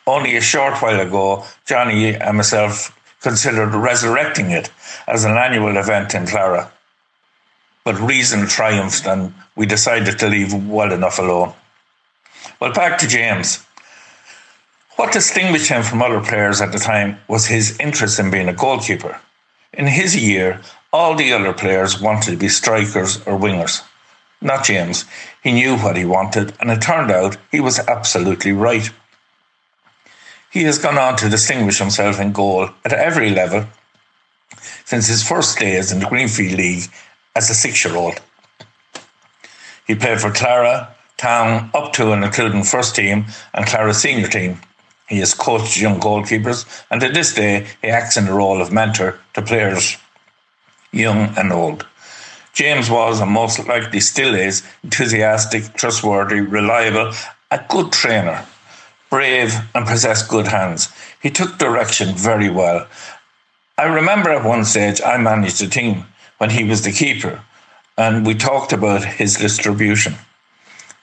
[0.05, 4.69] Only a short while ago, Johnny and myself considered resurrecting it
[5.07, 6.71] as an annual event in Clara.
[7.87, 11.53] But reason triumphed and we decided to leave well enough alone.
[12.59, 13.65] Well, back to James.
[14.97, 18.53] What distinguished him from other players at the time was his interest in being a
[18.53, 19.21] goalkeeper.
[19.71, 20.59] In his year,
[20.91, 23.81] all the other players wanted to be strikers or wingers.
[24.41, 25.05] Not James.
[25.41, 28.91] He knew what he wanted, and it turned out he was absolutely right.
[30.51, 33.65] He has gone on to distinguish himself in goal at every level
[34.83, 36.89] since his first days in the Greenfield League
[37.37, 38.19] as a six year old.
[39.85, 44.59] He played for Clara, Town, up to and including first team and Clara senior team.
[45.07, 48.73] He has coached young goalkeepers, and to this day, he acts in the role of
[48.73, 49.97] mentor to players,
[50.91, 51.85] young and old.
[52.53, 57.13] James was, and most likely still is, enthusiastic, trustworthy, reliable,
[57.51, 58.45] a good trainer,
[59.09, 60.89] brave, and possessed good hands.
[61.21, 62.87] He took direction very well.
[63.77, 66.05] I remember at one stage I managed a team
[66.37, 67.43] when he was the keeper,
[67.97, 70.15] and we talked about his distribution.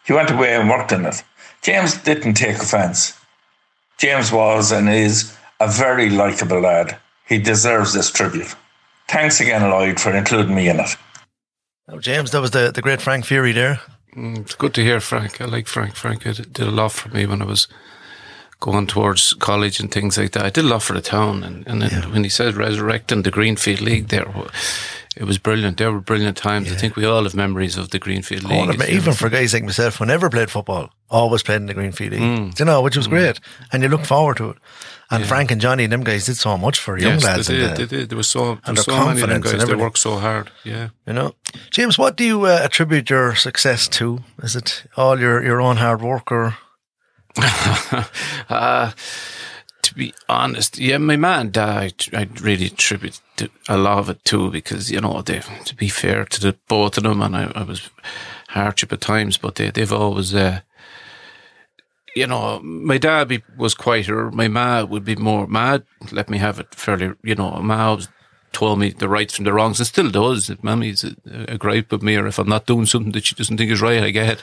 [0.07, 1.23] He went away and worked on it.
[1.63, 3.19] James didn't take offence.
[3.99, 6.99] James was and is a very likeable lad.
[7.27, 8.55] He deserves this tribute.
[9.09, 10.97] Thanks again, Lloyd, for including me in it.
[11.89, 13.81] Oh, James, that was the, the great Frank Fury there.
[14.17, 15.41] Mm, it's good to hear Frank.
[15.41, 15.95] I like Frank.
[15.97, 17.69] Frank did a lot for me when I was
[18.61, 20.45] going towards college and things like that.
[20.45, 21.43] I did a lot for the town.
[21.43, 22.07] And, and yeah.
[22.11, 24.27] when he said resurrecting the Greenfield League there,
[25.17, 25.79] it was brilliant.
[25.79, 26.69] There were brilliant times.
[26.69, 26.75] Yeah.
[26.75, 28.81] I think we all have memories of the Greenfield League.
[28.89, 32.21] Even for guys like myself, who never played football, always played in the Greenfield League.
[32.21, 32.59] Mm.
[32.59, 33.11] You know, which was mm.
[33.11, 33.41] great.
[33.73, 34.57] And you look forward to it.
[35.11, 35.29] And yeah.
[35.29, 37.47] Frank and Johnny and them guys did so much for young yes, lads.
[37.47, 38.09] They did, the, they did.
[38.09, 39.65] There was so, there was so many of them guys.
[39.65, 40.51] They worked so hard.
[40.65, 40.89] Yeah.
[41.07, 41.35] You know,
[41.71, 44.21] James, what do you uh, attribute your success to?
[44.43, 46.57] Is it all your, your own hard work or?
[48.49, 48.93] uh,
[49.85, 52.07] to be honest, yeah, my man died.
[52.13, 53.21] I really attribute
[53.69, 56.97] a lot of it too because you know they, to be fair to the both
[56.97, 57.91] of them, and I, I was
[58.49, 60.35] hardship at times, but they, they've always.
[60.35, 60.61] Uh,
[62.17, 64.31] you know, my dad be, was quieter.
[64.31, 65.85] My ma would be more mad.
[66.13, 68.09] Let me have it fairly, you know, ma always
[68.53, 70.49] told me the rights from the wrongs and still does.
[70.49, 71.17] If Mammy's a,
[71.49, 73.83] a gripe with me or if I'm not doing something that she doesn't think is
[73.83, 74.43] right, I get it.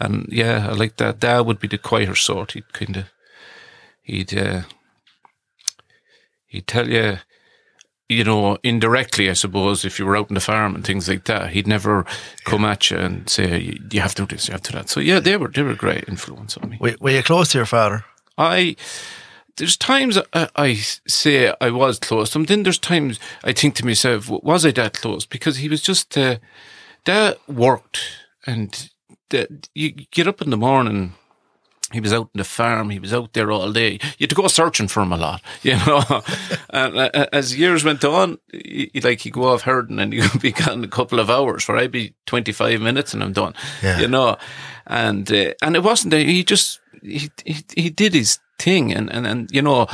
[0.00, 1.20] And yeah, I like that.
[1.20, 2.52] Dad would be the quieter sort.
[2.52, 3.04] He'd kind of,
[4.02, 4.62] he'd, uh,
[6.52, 7.18] he'd tell you,
[8.08, 11.24] you know, indirectly, I suppose, if you were out in the farm and things like
[11.24, 12.04] that, he'd never
[12.44, 14.90] come at you and say, you have to do this, you have to do that.
[14.90, 16.76] So yeah, they were, they were a great influence on me.
[16.78, 18.04] Were, were you close to your father?
[18.36, 18.76] I,
[19.56, 22.44] there's times I, I, say I was close to him.
[22.44, 25.24] Then there's times I think to myself, was I that close?
[25.24, 26.36] Because he was just, uh,
[27.06, 28.00] that worked
[28.46, 28.90] and
[29.30, 31.14] that you get up in the morning
[31.92, 32.90] he was out in the farm.
[32.90, 33.92] He was out there all day.
[33.92, 36.22] You had to go searching for him a lot, you know.
[36.70, 40.52] and uh, as years went on, he, like he'd go off herding and he'd be
[40.52, 41.64] gone a couple of hours.
[41.64, 44.00] For I'd be twenty five minutes and I'm done, yeah.
[44.00, 44.36] you know.
[44.86, 46.14] And uh, and it wasn't.
[46.14, 49.86] He just he, he he did his thing, and and and you know,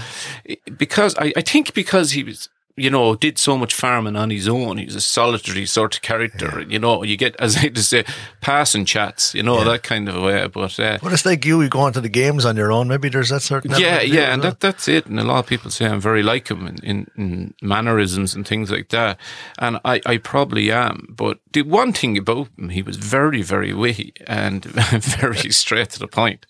[0.77, 4.49] because I I think because he was you know, did so much farming on his
[4.49, 4.79] own.
[4.79, 6.61] He was a solitary sort of character.
[6.61, 6.67] Yeah.
[6.69, 8.05] You know, you get, as I like to say,
[8.41, 9.64] passing chats, you know, yeah.
[9.64, 10.47] that kind of a way.
[10.47, 12.88] But, uh, it's like you, you going to the games on your own.
[12.88, 13.73] Maybe there's that certain.
[13.73, 15.07] Yeah, yeah, and that, that's it.
[15.07, 18.47] And a lot of people say I'm very like him in, in, in mannerisms and
[18.47, 19.19] things like that.
[19.59, 21.07] And I, I probably am.
[21.11, 25.99] But the one thing about him, he was very, very witty and very straight to
[25.99, 26.47] the point.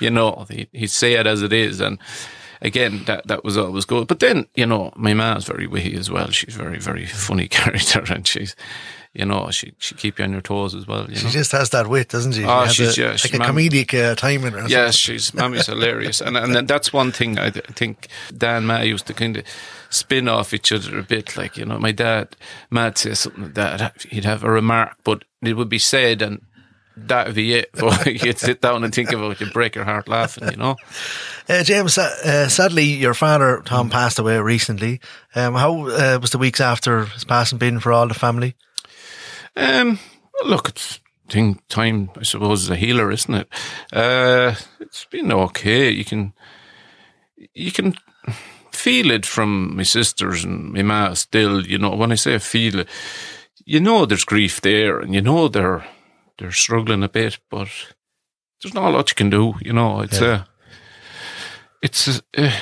[0.00, 1.80] You know, he, he'd say it as it is.
[1.80, 1.98] And,
[2.66, 4.08] again, that that was always good.
[4.08, 6.30] But then, you know, my mom's very witty as well.
[6.30, 8.56] She's very, very funny character, and she's,
[9.14, 11.06] you know, she she keep you on your toes as well.
[11.06, 11.30] she know?
[11.30, 12.44] just has that wit, doesn't she?
[12.44, 14.52] Oh, she she's a, yeah, like she's a comedic uh, timing.
[14.52, 19.06] Yes, yeah, she's mommy's hilarious, and and that's one thing I think Dan Ma used
[19.06, 19.44] to kind of
[19.88, 21.36] spin off each other a bit.
[21.36, 22.36] Like you know, my dad,
[22.70, 26.42] Matt say something like that, he'd have a remark, but it would be said and
[26.96, 27.70] that'd be it.
[27.72, 30.76] But you'd sit down and think about it, you'd break your heart laughing, you know.
[31.48, 35.00] Uh, James, uh, sadly, your father Tom passed away recently.
[35.32, 38.56] Um, how uh, was the weeks after his passing been for all the family?
[39.54, 40.00] Um,
[40.44, 42.10] look, it's thing time.
[42.18, 43.48] I suppose is a healer, isn't it?
[43.92, 45.88] Uh, it's been okay.
[45.88, 46.32] You can
[47.54, 47.94] you can
[48.72, 52.38] feel it from my sisters and my ma still, you know, when I say I
[52.38, 52.88] feel it,
[53.64, 55.84] you know there's grief there and you know they're
[56.38, 57.68] they're struggling a bit, but
[58.62, 60.00] there's not a lot you can do, you know.
[60.00, 60.28] It's Yeah.
[60.28, 60.44] uh,
[61.82, 62.52] it's uh,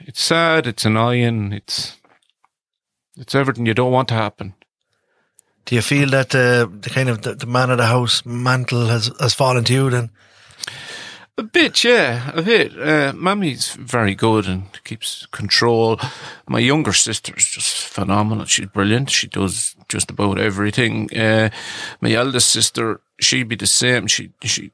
[0.00, 1.96] it's sad, it's annoying, it's
[3.16, 4.54] it's everything you don't want to happen.
[5.66, 8.86] Do you feel that uh, the kind of the, the man of the house mantle
[8.86, 10.10] has, has fallen to you then?
[11.36, 12.80] A bit, yeah, a bit.
[12.80, 15.98] Uh, Mammy's very good and keeps control.
[16.46, 18.44] My younger sister's just phenomenal.
[18.44, 19.10] She's brilliant.
[19.10, 21.12] She does just about everything.
[21.12, 21.50] Uh,
[22.00, 24.06] my eldest sister, she'd be the same.
[24.06, 24.70] She, she,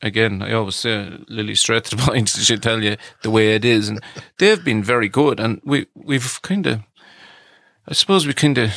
[0.00, 2.28] again, I always say Lily straight to the point.
[2.28, 4.00] She'll tell you the way it is, and
[4.38, 5.40] they've been very good.
[5.40, 6.80] And we, we've kind of,
[7.88, 8.70] I suppose, we kind of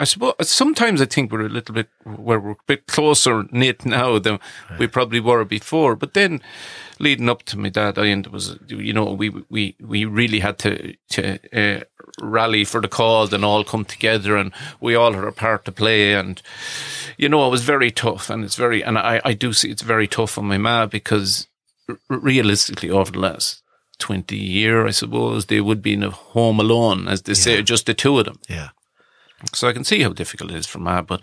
[0.00, 3.84] I suppose sometimes I think we're a little bit where we're a bit closer knit
[3.84, 4.38] now than
[4.78, 5.96] we probably were before.
[5.96, 6.40] But then,
[6.98, 10.94] leading up to my dad there was you know we we we really had to
[11.10, 11.84] to uh,
[12.20, 15.72] rally for the cause and all come together, and we all had a part to
[15.72, 16.14] play.
[16.14, 16.40] And
[17.18, 19.82] you know it was very tough, and it's very and I I do see it's
[19.82, 21.46] very tough on my ma because
[21.88, 23.60] r- realistically over the last.
[24.00, 27.86] 20 year, I suppose they would be in a home alone, as they say, just
[27.86, 28.40] the two of them.
[28.48, 28.70] Yeah.
[29.52, 31.22] So I can see how difficult it is for Ma, but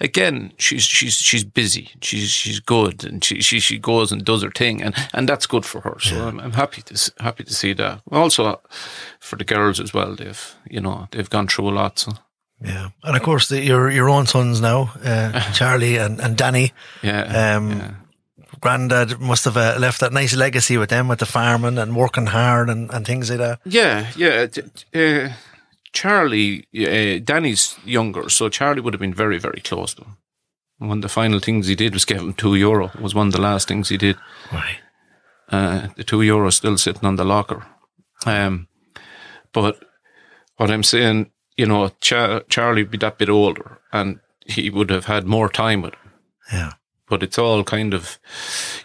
[0.00, 1.90] again, she's she's she's busy.
[2.02, 5.46] She's she's good, and she she she goes and does her thing, and and that's
[5.46, 5.96] good for her.
[6.00, 8.00] So I'm, I'm happy to happy to see that.
[8.10, 8.56] Also, uh,
[9.20, 11.98] for the girls as well, they've you know they've gone through a lot.
[11.98, 12.12] So
[12.62, 12.90] Yeah.
[13.02, 16.72] And of course, the, your your own sons now, uh, Charlie and, and Danny.
[17.02, 17.90] yeah, Um, yeah.
[18.60, 22.26] Granddad must have uh, left that nice legacy with them, with the farming and working
[22.26, 23.60] hard and, and things like that.
[23.64, 24.46] Yeah, yeah.
[24.94, 25.32] Uh,
[25.92, 30.16] Charlie, uh, Danny's younger, so Charlie would have been very, very close to him.
[30.78, 32.86] One of the final things he did was give him two euro.
[32.94, 34.16] It was one of the last things he did.
[34.52, 34.78] Right.
[35.48, 37.66] Uh, the two euro still sitting on the locker.
[38.24, 38.68] Um,
[39.52, 39.82] but
[40.56, 44.90] what I'm saying, you know, Char- Charlie would be that bit older, and he would
[44.90, 46.12] have had more time with him.
[46.52, 46.72] Yeah.
[47.10, 48.18] But it's all kind of,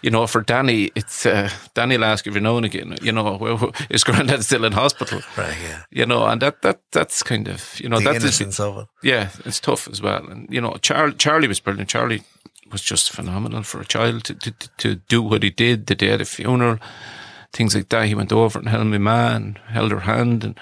[0.02, 3.36] you know, for Danny, it's uh, Danny will ask every now and again, you know,
[3.40, 5.22] well, is Grandad still in hospital?
[5.38, 5.56] Right.
[5.62, 5.82] Yeah.
[5.90, 8.88] You know, and that that that's kind of, you know, The that's it.
[9.02, 10.26] yeah, it's tough as well.
[10.28, 11.88] And you know, Char- Charlie was brilliant.
[11.88, 12.22] Charlie
[12.72, 16.10] was just phenomenal for a child to, to to do what he did the day
[16.10, 16.78] at the funeral,
[17.52, 18.08] things like that.
[18.08, 20.58] He went over and held my ma and held her hand, and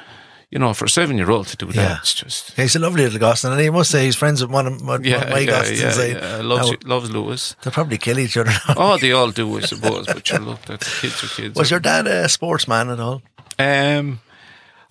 [0.55, 1.99] you know, for a seven year old to do that, Yeah.
[1.99, 2.57] it's just.
[2.57, 4.81] Yeah, he's a lovely little Gostin, and he must say he's friends with one of,
[4.81, 5.99] one Yeah, my yeah, Gostins.
[5.99, 6.43] yeah, yeah.
[6.43, 7.57] Loves, Now, loves Lewis.
[7.63, 8.53] They'll probably kill each other.
[8.77, 10.07] Oh, they all do, I suppose.
[10.07, 11.59] But sure, look, that's kids are kids.
[11.59, 13.21] Was your dad a sportsman at all?
[13.59, 14.21] Um,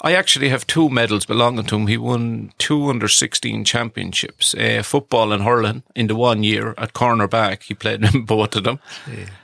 [0.06, 1.88] I actually have two medals belonging to him.
[1.88, 6.92] He won two under 16 championships, uh, football and hurling in the one year at
[6.94, 7.64] cornerback.
[7.64, 8.80] He played in both of them.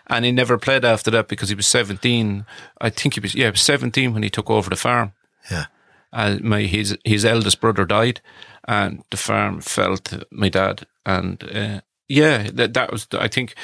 [0.08, 2.46] And he never played after that because he was 17.
[2.82, 5.14] I think he was, yeah, he was 17 when he took over the farm.
[5.50, 5.68] Yeah.
[6.12, 8.22] Uh, my, his, his eldest brother died
[8.68, 10.88] and the farm fell to my dad.
[11.06, 13.56] And, uh, yeah, that, that was, I think,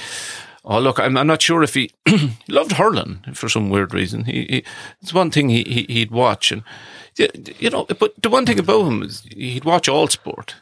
[0.67, 1.91] Oh, look, I'm, I'm not sure if he
[2.47, 4.23] loved hurling for some weird reason.
[4.23, 4.65] He, he
[4.99, 6.63] it's one thing he, he he'd watch, and
[7.59, 10.55] you know, but the one thing about him is he'd watch all sport.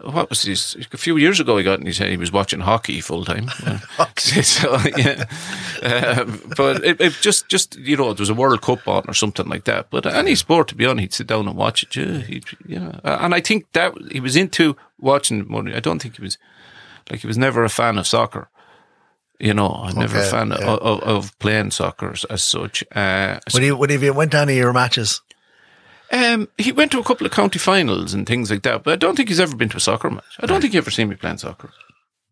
[0.00, 0.74] What was this?
[0.92, 3.48] A few years ago, he got and he said he was watching hockey full time.
[4.16, 5.24] so yeah,
[5.82, 9.12] um, but it, it just just you know, there was a World Cup on or
[9.12, 9.90] something like that.
[9.90, 11.94] But any sport, to be honest, he'd sit down and watch it.
[11.94, 13.00] Yeah, he'd, yeah.
[13.04, 15.46] and I think that he was into watching.
[15.46, 15.74] money.
[15.74, 16.38] I don't think he was
[17.10, 18.48] like he was never a fan of soccer.
[19.38, 20.68] You know, I'm never a fan yeah.
[20.68, 22.82] of, of, of playing soccer as, as such.
[22.92, 25.20] Uh, When he when he went to any of your matches?
[26.12, 28.96] Um, he went to a couple of county finals and things like that, but I
[28.96, 30.36] don't think he's ever been to a soccer match.
[30.40, 31.70] I don't think he ever seen me playing soccer.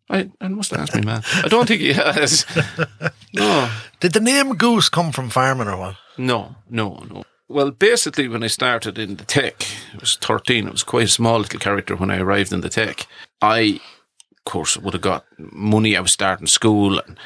[0.09, 1.23] I, I must ask me, man.
[1.43, 2.45] I don't think he has.
[3.33, 3.71] No,
[4.01, 5.95] Did the name Goose come from farming or what?
[6.17, 7.23] no, no, no.
[7.47, 10.67] Well, basically, when I started in the tech, I was 13.
[10.67, 13.07] It was quite a small little character when I arrived in the tech.
[13.41, 13.79] I,
[14.37, 15.95] of course, would have got money.
[15.95, 17.17] I was starting school and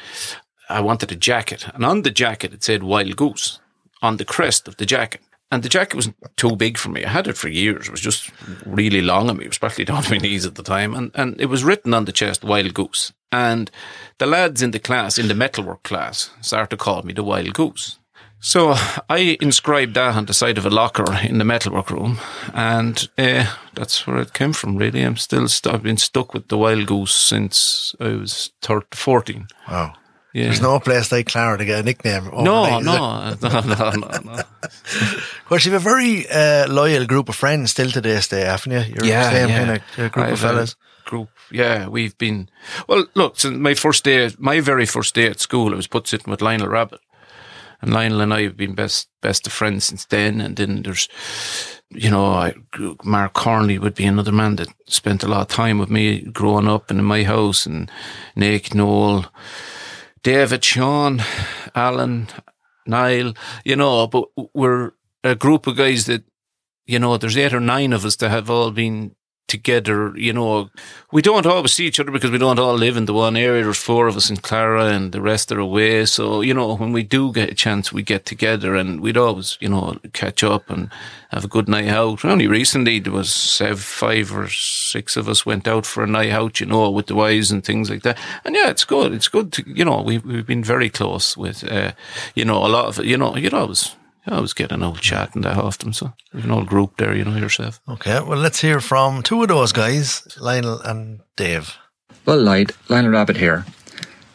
[0.68, 1.66] I wanted a jacket.
[1.74, 3.58] And on the jacket, it said Wild Goose
[4.00, 5.20] on the crest of the jacket.
[5.52, 7.04] And the jacket was too big for me.
[7.04, 7.86] I had it for years.
[7.86, 8.30] It was just
[8.64, 9.44] really long on me.
[9.44, 10.94] It was practically down to my knees at the time.
[10.94, 13.12] And, and it was written on the chest, Wild Goose.
[13.30, 13.70] And
[14.18, 17.54] the lads in the class, in the metalwork class, started to call me the Wild
[17.54, 17.98] Goose.
[18.40, 18.74] So
[19.08, 22.18] I inscribed that on the side of a locker in the metalwork room,
[22.54, 24.76] and uh, that's where it came from.
[24.76, 28.88] Really, I'm still st- I've been stuck with the wild goose since I was 13,
[28.92, 29.48] 14.
[29.68, 29.94] Wow.
[30.36, 30.44] Yeah.
[30.48, 32.24] There's no place like Clara to get a nickname.
[32.24, 33.50] no, overnight, is there?
[33.52, 34.32] no, no, no, no, no.
[34.34, 38.42] Of course, you have a very uh, loyal group of friends still to this day,
[38.42, 38.80] haven't you?
[38.80, 40.76] You're the same kind of group I've of fellas.
[41.06, 42.50] Group, yeah, we've been.
[42.86, 46.06] Well, look, since my first day, my very first day at school, I was put
[46.06, 47.00] sitting with Lionel Rabbit,
[47.80, 50.42] And Lionel and I have been best best of friends since then.
[50.42, 51.08] And then there's,
[51.90, 52.52] you know, I,
[53.04, 56.68] Mark Cornley would be another man that spent a lot of time with me growing
[56.68, 57.64] up and in my house.
[57.64, 57.90] And
[58.34, 59.32] Nick, Noel,
[60.26, 61.22] David, Sean,
[61.72, 62.26] Alan,
[62.84, 64.90] Niall, you know, but we're
[65.22, 66.24] a group of guys that,
[66.84, 69.14] you know, there's eight or nine of us that have all been
[69.48, 70.70] together, you know,
[71.12, 73.62] we don't always see each other because we don't all live in the one area.
[73.62, 76.04] There's four of us in Clara and the rest are away.
[76.06, 79.56] So, you know, when we do get a chance, we get together and we'd always,
[79.60, 80.90] you know, catch up and
[81.30, 82.24] have a good night out.
[82.24, 86.60] Only recently there was five or six of us went out for a night out,
[86.60, 88.18] you know, with the wives and things like that.
[88.44, 89.12] And yeah, it's good.
[89.12, 91.92] It's good to, you know, we've, we've been very close with, uh,
[92.34, 93.94] you know, a lot of, you know, you'd always,
[94.28, 97.14] I was getting an old chat and that often, so we've an old group there,
[97.14, 97.80] you know yourself.
[97.88, 101.76] Okay, well, let's hear from two of those guys, Lionel and Dave.
[102.24, 103.64] Well, Lloyd, Lionel Rabbit here.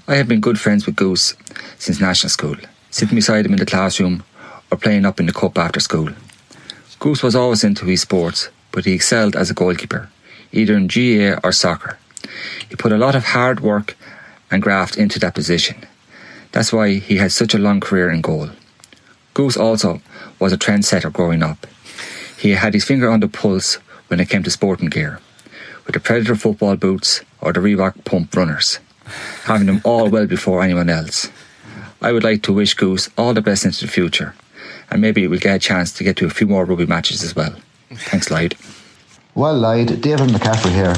[0.07, 1.35] I have been good friends with Goose
[1.77, 2.55] since national school,
[2.89, 4.23] sitting beside him in the classroom
[4.71, 6.09] or playing up in the cup after school.
[6.99, 10.09] Goose was always into his sports, but he excelled as a goalkeeper,
[10.53, 11.97] either in GAA or soccer.
[12.69, 13.97] He put a lot of hard work
[14.49, 15.85] and graft into that position.
[16.53, 18.51] That's why he had such a long career in goal.
[19.33, 20.01] Goose also
[20.39, 21.67] was a trendsetter growing up.
[22.37, 23.75] He had his finger on the pulse
[24.07, 25.19] when it came to sporting gear,
[25.85, 28.79] with the Predator football boots or the Reebok pump runners,
[29.43, 31.29] having them all well before anyone else.
[32.01, 34.33] I would like to wish Goose all the best into the future,
[34.89, 37.35] and maybe we'll get a chance to get to a few more rugby matches as
[37.35, 37.55] well.
[37.91, 38.55] Thanks, Lloyd.
[39.35, 40.95] Well, Lloyd, David McCaffrey here.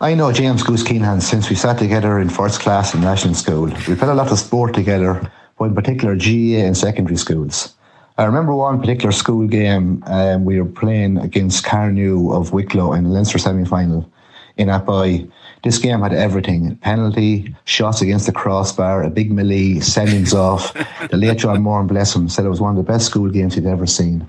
[0.00, 3.66] I know James Goose Keenan since we sat together in first class in national school.
[3.66, 5.30] We played a lot of sport together
[5.64, 7.74] in particular GAA in secondary schools.
[8.18, 13.04] I remember one particular school game um, we were playing against Carnew of Wicklow in
[13.04, 14.10] the Leinster semi final
[14.58, 15.30] in Athy.
[15.64, 20.74] This game had everything penalty, shots against the crossbar, a big melee, sendings off.
[21.10, 23.54] The late John Moore, bless him, said it was one of the best school games
[23.54, 24.28] he'd ever seen.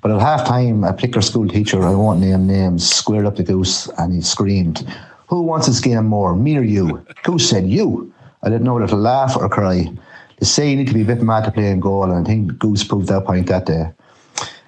[0.00, 3.42] But at half time, a particular school teacher, I won't name names, squared up the
[3.42, 4.86] goose and he screamed,
[5.28, 7.04] Who wants this game more, me or you?
[7.24, 8.12] Goose said, You.
[8.42, 9.90] I didn't know whether to laugh or cry
[10.38, 12.28] they say you need to be a bit mad to play in goal, and I
[12.28, 13.92] think Goose proved that point that day.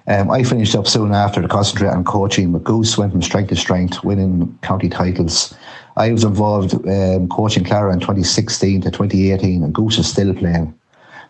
[0.07, 3.49] Um, I finished up soon after to concentrate on coaching, but Goose went from strength
[3.49, 5.53] to strength, winning county titles.
[5.97, 10.73] I was involved um, coaching Clara in 2016 to 2018, and Goose is still playing.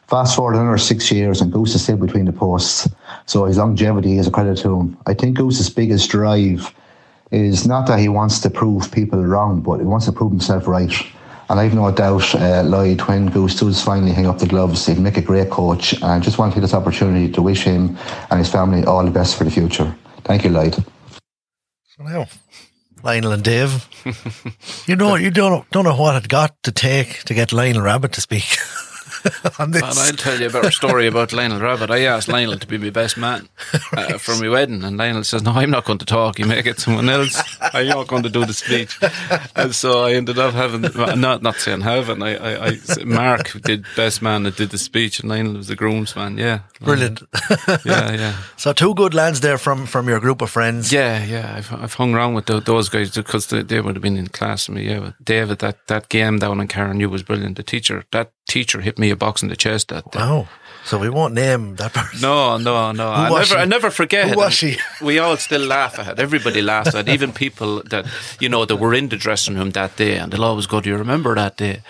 [0.07, 2.87] Fast forward another six years, and Goose is still between the posts.
[3.25, 4.97] So his longevity is a credit to him.
[5.05, 6.73] I think Goose's biggest drive
[7.31, 10.67] is not that he wants to prove people wrong, but he wants to prove himself
[10.67, 10.91] right.
[11.49, 15.01] And I've no doubt uh, Lloyd, when Goose does finally hang up the gloves, he'll
[15.01, 15.93] make a great coach.
[15.93, 17.97] And I just want to take this opportunity to wish him
[18.29, 19.95] and his family all the best for the future.
[20.23, 20.77] Thank you, Lloyd.
[21.97, 22.27] Now,
[23.03, 23.89] Lionel and Dave,
[24.87, 28.13] you know, you don't don't know what it got to take to get Lionel Rabbit
[28.13, 28.57] to speak.
[29.59, 29.81] on this.
[29.81, 31.91] And I'll tell you a better story about Lionel Rabbit.
[31.91, 33.49] I asked Lionel to be my best man
[33.93, 36.39] uh, for my wedding, and Lionel says, "No, I'm not going to talk.
[36.39, 37.41] You may get someone else.
[37.61, 38.97] I'm not going to do the speech."
[39.55, 40.81] And so I ended up having
[41.19, 42.21] not not saying having.
[42.21, 45.75] I, I, I Mark did best man and did the speech, and Lionel was the
[45.75, 46.37] groomsman.
[46.37, 47.23] Yeah, brilliant.
[47.85, 48.35] yeah, yeah.
[48.57, 50.91] So two good lads there from from your group of friends.
[50.91, 51.55] Yeah, yeah.
[51.55, 54.27] I've I've hung around with the, those guys because they, they, would have been in
[54.27, 54.89] class with me.
[54.89, 57.57] Yeah, David, that that game down in You was brilliant.
[57.57, 60.19] The teacher, that teacher hit me a box in the chest that day.
[60.19, 60.47] Wow.
[60.85, 62.21] So we won't name that person.
[62.21, 63.09] No, no, no.
[63.11, 64.29] I never, I never forget.
[64.29, 64.77] Who was she?
[65.01, 66.19] We all still laugh at it.
[66.19, 67.11] Everybody laughs at it.
[67.11, 68.05] Even people that,
[68.39, 70.89] you know, that were in the dressing room that day and they'll always go, Do
[70.89, 71.81] you remember that day?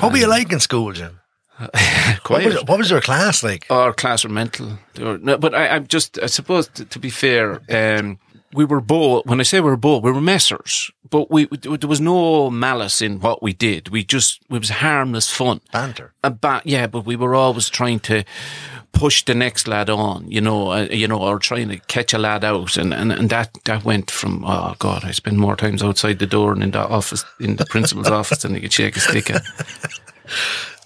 [0.00, 1.20] What were you like in school, Jim?
[2.26, 3.66] what, was, what was your class like?
[3.70, 4.78] Our class were mental.
[4.98, 8.18] Were, no, but I, am just, I suppose, to, to be fair, um,
[8.56, 11.88] we were both, when I say we were both, we were messers, but we, there
[11.88, 13.90] was no malice in what we did.
[13.90, 15.60] We just, it was harmless fun.
[15.72, 16.12] Banter.
[16.22, 18.24] Ba- yeah, but we were always trying to
[18.92, 22.18] push the next lad on, you know, uh, you know, or trying to catch a
[22.18, 22.78] lad out.
[22.78, 26.26] And, and, and that, that went from, oh God, I spend more times outside the
[26.26, 29.30] door and in the office, in the principal's office than you could shake a stick
[29.30, 29.44] at.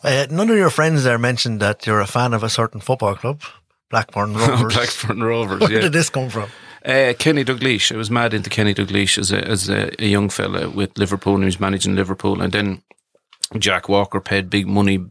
[0.03, 3.15] Uh, none of your friends there mentioned that you're a fan of a certain football
[3.15, 3.43] club,
[3.91, 4.75] Blackburn Rovers.
[4.75, 5.61] Blackburn Rovers.
[5.61, 5.81] Where yeah.
[5.81, 6.49] did this come from?
[6.85, 7.93] Uh, Kenny Dalglish.
[7.93, 11.35] I was mad into Kenny Dalglish as a, as a, a young fella with Liverpool
[11.35, 12.41] and he was managing Liverpool.
[12.41, 12.83] And then
[13.59, 15.05] Jack Walker paid big money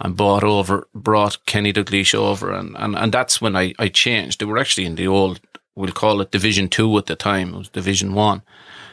[0.00, 2.52] and bought over, brought Kenny Dalglish over.
[2.52, 4.40] And, and, and that's when I, I changed.
[4.40, 5.40] They were actually in the old,
[5.74, 7.54] we'll call it Division 2 at the time.
[7.54, 8.42] It was Division 1.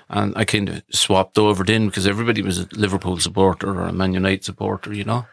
[0.08, 3.94] And I kind of swapped over then because everybody was a Liverpool supporter or a
[3.94, 5.26] Man United supporter, you know.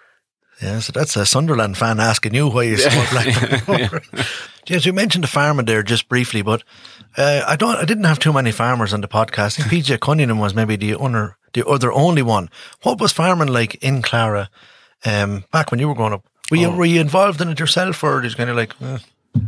[0.62, 4.02] Yeah, so that's a Sunderland fan asking you why you support Blackburn.
[4.68, 6.62] Yes, you mentioned the farming there just briefly, but
[7.16, 7.74] uh, I don't.
[7.76, 9.58] I didn't have too many farmers on the podcast.
[9.58, 12.48] I think PJ Cunningham was maybe the owner, the other only one.
[12.82, 14.50] What was farming like in Clara
[15.04, 16.24] um, back when you were growing up?
[16.52, 16.76] Were you Oh.
[16.76, 18.80] were you involved in it yourself, or just kind of like?
[18.80, 18.98] eh?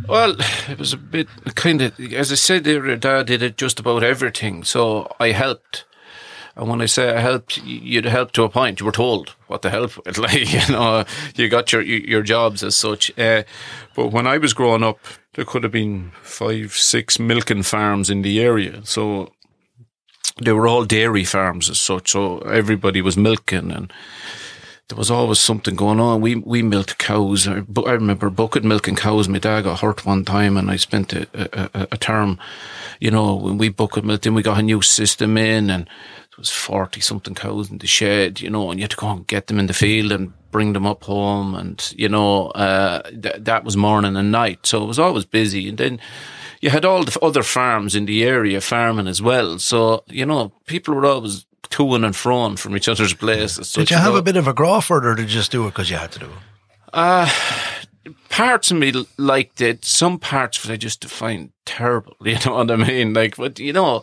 [0.08, 0.34] Well,
[0.68, 4.02] it was a bit kind of, as I said, there, Dad did it just about
[4.02, 4.64] everything.
[4.64, 5.84] So I helped.
[6.56, 8.78] And when I say I helped, you'd help to a point.
[8.80, 9.92] You were told what to help.
[10.18, 13.10] Like, you know, you got your your jobs as such.
[13.18, 13.42] Uh,
[13.96, 14.98] but when I was growing up,
[15.34, 18.80] there could have been five, six milking farms in the area.
[18.84, 19.32] So
[20.40, 22.10] they were all dairy farms as such.
[22.12, 23.92] So everybody was milking and
[24.88, 26.20] there was always something going on.
[26.20, 27.48] We we milked cows.
[27.48, 29.28] I, I remember bucket milking cows.
[29.28, 32.38] My dad got hurt one time, and I spent a, a, a- a term,
[33.00, 34.24] you know, when we bucket milked.
[34.24, 35.88] Then we got a new system in, and
[36.34, 39.08] there was forty something cows in the shed, you know, and you had to go
[39.10, 43.02] and get them in the field and bring them up home, and you know, uh,
[43.10, 44.66] th- that was morning and night.
[44.66, 46.00] So it was always busy, and then.
[46.60, 49.58] You had all the other farms in the area farming as well.
[49.58, 53.68] So, you know, people were always toing and froing from each other's places.
[53.68, 55.72] So Did you have a bit of a Crawford, or did you just do it
[55.72, 56.32] because you had to do it?
[58.28, 59.84] parts of me liked it.
[59.84, 62.16] Some parts of it I just find terrible.
[62.24, 63.14] You know what I mean?
[63.14, 64.02] Like, but you know,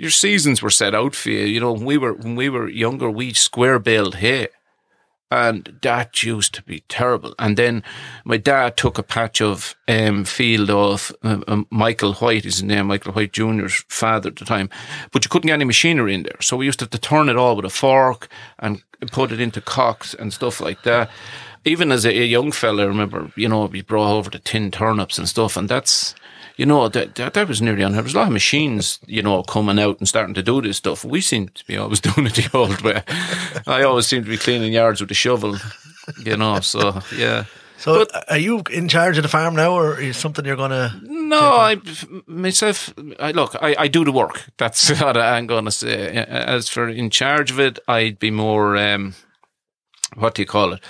[0.00, 1.44] your seasons were set out for you.
[1.44, 4.48] You know, when we were when we were younger, we square baled hay,
[5.30, 7.34] and that used to be terrible.
[7.38, 7.82] And then
[8.24, 12.62] my dad took a patch of um, field off um, um, Michael White, is his
[12.62, 14.70] name, Michael White Junior's father at the time,
[15.12, 17.28] but you couldn't get any machinery in there, so we used to have to turn
[17.28, 18.28] it all with a fork
[18.58, 18.82] and
[19.12, 21.10] put it into cocks and stuff like that.
[21.66, 24.70] Even as a, a young fella, I remember, you know, we brought over the tin
[24.70, 26.14] turnips and stuff, and that's,
[26.60, 28.00] you know, that, that, that was nearly unheard.
[28.00, 30.76] There was a lot of machines, you know, coming out and starting to do this
[30.76, 31.06] stuff.
[31.06, 33.02] We seem to be always doing it the old way.
[33.66, 35.56] I always seem to be cleaning yards with a shovel,
[36.22, 37.44] you know, so, yeah.
[37.78, 41.00] So, are you in charge of the farm now, or is something you're gonna?
[41.02, 41.80] No, I
[42.26, 42.92] myself.
[43.18, 43.56] I look.
[43.58, 44.44] I, I do the work.
[44.58, 46.14] That's what I'm going to say.
[46.14, 48.76] As for in charge of it, I'd be more.
[48.76, 49.14] Um,
[50.14, 50.80] what do you call it?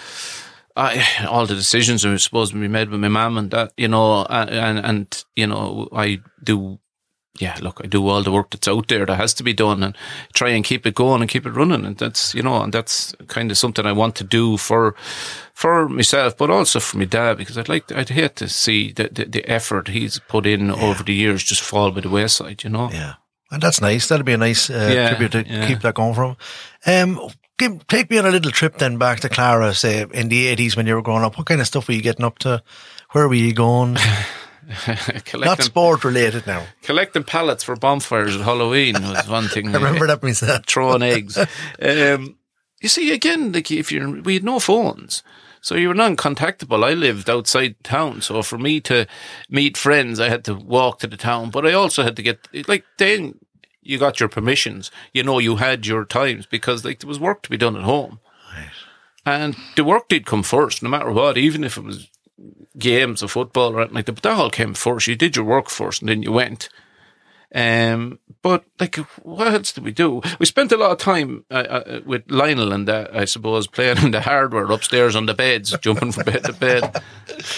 [0.76, 3.88] I, all the decisions are supposed to be made with my mum and that, you
[3.88, 6.78] know, and, and you know, I do.
[7.38, 9.82] Yeah, look, I do all the work that's out there that has to be done,
[9.82, 9.96] and
[10.34, 13.14] try and keep it going and keep it running, and that's you know, and that's
[13.28, 14.94] kind of something I want to do for
[15.54, 18.92] for myself, but also for my dad, because I'd like, to, I'd hate to see
[18.92, 22.64] the, the, the effort he's put in over the years just fall by the wayside,
[22.64, 22.90] you know?
[22.92, 23.14] Yeah,
[23.50, 24.08] and that's nice.
[24.08, 25.66] That'd be a nice uh, Yeah, tribute to yeah.
[25.66, 26.36] keep that going from.
[26.84, 27.20] Um,
[27.60, 30.76] give, take me on a little trip then back to Clara, say in the eighties
[30.76, 31.38] when you were growing up.
[31.38, 32.62] What kind of stuff were you getting up to?
[33.12, 33.96] Where were you going?
[35.34, 36.64] Not sport related now.
[36.82, 39.68] collecting pallets for bonfires at Halloween was one thing.
[39.74, 40.66] I remember that myself.
[40.66, 41.38] Throwing eggs.
[41.82, 42.36] Um,
[42.80, 45.22] you see, again, like if you're, we had no phones.
[45.60, 46.82] So you were non-contactable.
[46.82, 49.06] I lived outside town, so for me to
[49.50, 51.50] meet friends, I had to walk to the town.
[51.50, 53.34] But I also had to get like then
[53.82, 54.90] you got your permissions.
[55.12, 57.82] You know, you had your times because like there was work to be done at
[57.82, 58.20] home,
[59.26, 61.38] and the work did come first, no matter what.
[61.38, 62.08] Even if it was
[62.78, 65.06] games of football or anything like that, but that all came first.
[65.06, 66.68] You did your work first, and then you went.
[67.52, 70.22] Um, but like, what else did we do?
[70.38, 73.98] We spent a lot of time uh, uh, with Lionel and that, I suppose, playing
[73.98, 77.02] in the hardware upstairs on the beds, jumping from bed to bed.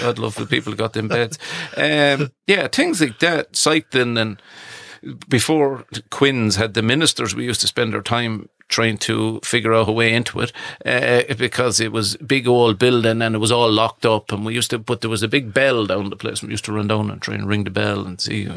[0.00, 1.38] God love the people who got them beds.
[1.76, 4.40] Um, yeah, things like that, cycling and
[5.28, 9.88] before Quinn's had the ministers, we used to spend our time trying to figure out
[9.88, 10.52] a way into it
[10.86, 14.54] uh, because it was big old building and it was all locked up and we
[14.54, 16.42] used to but there was a big bell down the place.
[16.42, 18.48] We used to run down and try and ring the bell and see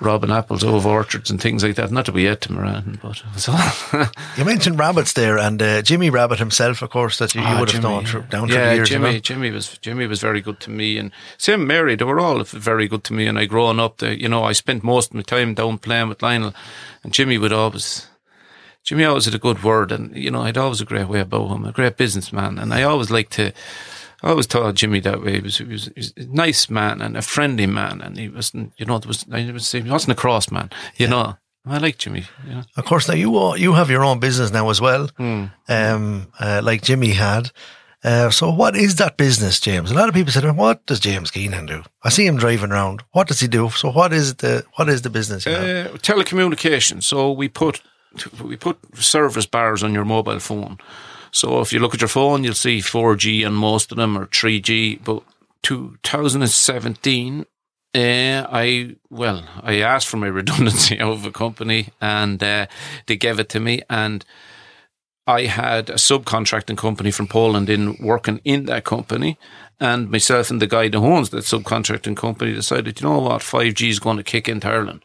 [0.00, 3.16] robbing apples over orchards and things like that not that we ate them around but
[3.18, 7.34] it was all You mentioned rabbits there, and uh, Jimmy Rabbit himself, of course, that
[7.34, 8.22] you, you Ah, would have known yeah.
[8.28, 8.88] down through yeah, the years.
[8.88, 9.20] Jimmy?
[9.20, 11.94] Jimmy was Jimmy was very good to me, and Sam Mary.
[11.94, 13.26] They were all very good to me.
[13.28, 16.08] And I growing up, they, you know, I spent most of my time down playing
[16.08, 16.54] with Lionel,
[17.04, 18.08] and Jimmy would always.
[18.82, 21.50] Jimmy always had a good word, and you know, I'd always a great way about
[21.50, 23.52] him, a great businessman, and I always liked to.
[24.24, 25.34] I always thought Jimmy that way.
[25.34, 28.28] He was, he was, he was a nice man and a friendly man, and he
[28.28, 31.36] wasn't, you know, there was, I was he wasn't a cross man, you know.
[31.66, 32.24] I like Jimmy.
[32.46, 32.62] You know.
[32.76, 35.44] Of course, now you all- you have your own business now as well, Hmm.
[35.68, 37.50] um, uh, like Jimmy had.
[38.02, 39.90] Uh, so, what is that business, James?
[39.90, 43.02] A lot of people said, "What does James Keenan do?" I see him driving around.
[43.12, 43.70] What does he do?
[43.70, 45.46] So, what is the what is the business?
[45.46, 45.52] you?
[45.52, 47.02] Uh, telecommunication.
[47.02, 47.80] So we put
[48.42, 50.76] we put service bars on your mobile phone.
[51.34, 54.26] So if you look at your phone, you'll see 4G on most of them or
[54.26, 55.02] 3G.
[55.02, 55.24] But
[55.64, 62.66] 2017, uh, I well, I asked for my redundancy of a company, and uh,
[63.06, 64.24] they gave it to me, and.
[65.26, 69.38] I had a subcontracting company from Poland in working in that company,
[69.80, 73.88] and myself and the guy that owns that subcontracting company decided, you know what, 5G
[73.88, 75.02] is going to kick into Ireland.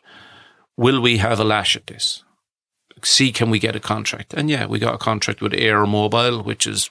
[0.75, 2.25] Will we have a lash at this?
[3.05, 4.33] See, can we get a contract?
[4.33, 6.89] And yeah, we got a contract with Eir Mobile, which is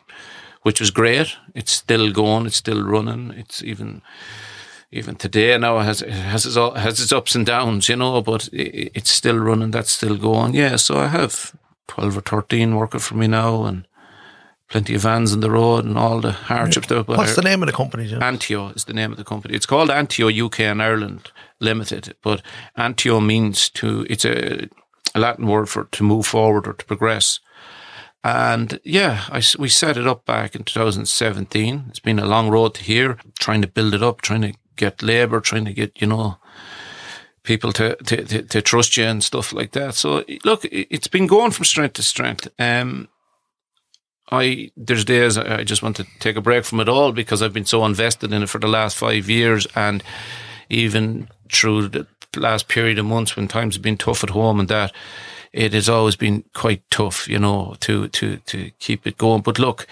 [0.63, 1.37] which was great.
[1.55, 2.47] It's still going.
[2.47, 3.33] It's still running.
[3.33, 4.03] It's even
[4.91, 8.23] even today now it has it has its, has its ups and downs, you know,
[8.23, 9.71] but i it's still running.
[9.71, 10.55] That's still going.
[10.55, 10.77] Yeah.
[10.77, 11.55] So I have
[11.87, 13.87] twelve or thirteen working for me now, and
[14.69, 16.87] plenty of vans on the road and all the hardships.
[16.89, 17.03] there.
[17.03, 18.21] What's the name of the company, Jim?
[18.21, 19.55] Antio is the name of the company.
[19.55, 22.43] It's called Antio UK and Ireland Limited, but
[22.77, 24.69] Antio means to, it's a,
[25.19, 27.41] a Latin word for to move forward or to progress.
[28.25, 31.85] And yeah, I we set it up back in 2017.
[31.89, 35.03] It's been a long road to here, trying to build it up, trying to get
[35.03, 36.37] labour, trying to get, you know,
[37.43, 39.95] people to, to, to, to trust you and stuff like that.
[39.95, 42.49] So look, it- it's been going from strength to strength.
[42.59, 43.09] Um,
[44.31, 47.55] I there's days I just want to take a break from it all because I've
[47.55, 50.03] been so invested in it for the last five years, and
[50.69, 52.07] even through the
[52.37, 54.93] last period of months when times have been tough at home and that,
[55.53, 59.43] it has always been quite tough, you know, to to to keep it going.
[59.43, 59.87] But look,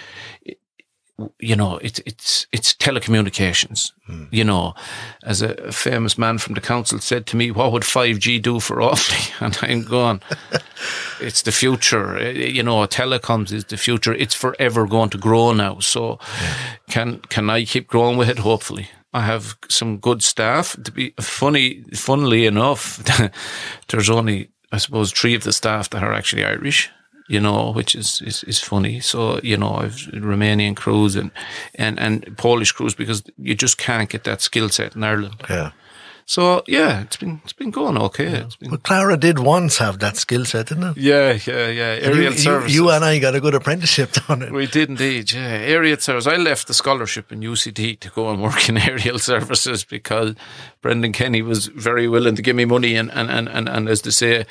[1.38, 3.92] you know, it's it's it's telecommunications.
[4.30, 4.74] You know,
[5.22, 8.60] as a famous man from the council said to me, "What would five G do
[8.60, 10.20] for Offaly?" And I'm going,
[11.20, 12.18] "It's the future.
[12.18, 14.14] Uh, You know, telecoms is the future.
[14.14, 15.80] It's forever going to grow now.
[15.80, 16.18] So,
[16.90, 18.38] can can I keep growing with it?
[18.38, 20.76] Hopefully." I have some good staff.
[20.84, 23.02] To be funny, funnily enough,
[23.88, 26.90] there's only, I suppose, three of the staff that are actually Irish
[27.28, 29.00] you know, which is, is, is funny.
[29.00, 31.30] So, you know, I've Romanian crews and,
[31.74, 35.42] and, and Polish crews because you just can't get that skill set in Ireland.
[35.50, 35.72] Yeah.
[36.28, 38.26] So yeah, it's been, it's been going okay.
[38.26, 40.96] It's been, But Clara did once have that skill set, didn't it?
[40.96, 41.94] yeah, yeah, yeah.
[41.94, 42.74] You, Aerial you, services.
[42.74, 44.52] you and I got a good apprenticeship down it.
[44.52, 45.40] We did indeed, yeah.
[45.46, 46.26] Aerial service.
[46.26, 50.34] I left the scholarship in UCD to go and work in aerial services because
[50.82, 54.02] Brendan Kenny was very willing to give me money and, and, and, and, and as
[54.02, 54.46] they say,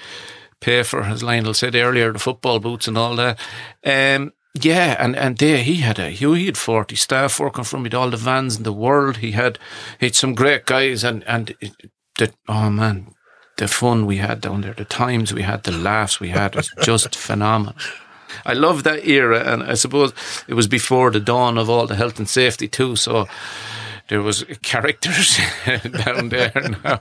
[0.61, 3.37] pay for, as Lionel said earlier, the football boots and all that.
[3.83, 4.31] Um,
[4.61, 7.83] yeah, and, and there he had a he had forty staff working for him.
[7.83, 9.17] He had all the vans in the world.
[9.17, 9.59] He had
[9.99, 11.73] he had some great guys, and and it,
[12.17, 13.13] the, oh man,
[13.57, 16.71] the fun we had down there, the times we had, the laughs we had was
[16.81, 17.75] just phenomenal.
[18.45, 20.13] I love that era, and I suppose
[20.47, 22.95] it was before the dawn of all the health and safety too.
[22.95, 23.27] So
[24.07, 25.39] there was characters
[26.05, 26.51] down there
[26.83, 26.99] now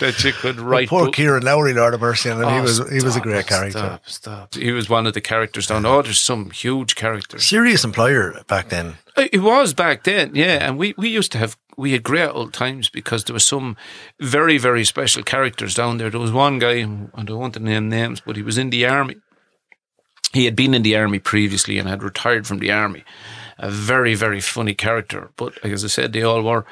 [0.00, 0.88] that you could write.
[0.88, 2.48] Poor book- Kieran Lowry, Lord of mercy, on him.
[2.48, 3.78] he Oh, was he was a great character.
[3.78, 4.54] Stop, stop.
[4.54, 5.84] He was one of the characters down.
[5.86, 7.44] Oh, there's some huge characters.
[7.46, 8.94] Serious employer back then.
[9.16, 10.58] Uh, it was back then, yeah.
[10.68, 13.76] And we, we used to have, we had great old times because there was some
[14.20, 16.10] very, very special characters down there.
[16.10, 16.82] There was one guy,
[17.14, 19.16] I don't want to name names, but he was in the army.
[20.32, 23.04] He had been in the army previously and had retired from the army.
[23.58, 25.30] A very, very funny character.
[25.36, 26.64] But as I said, they all were.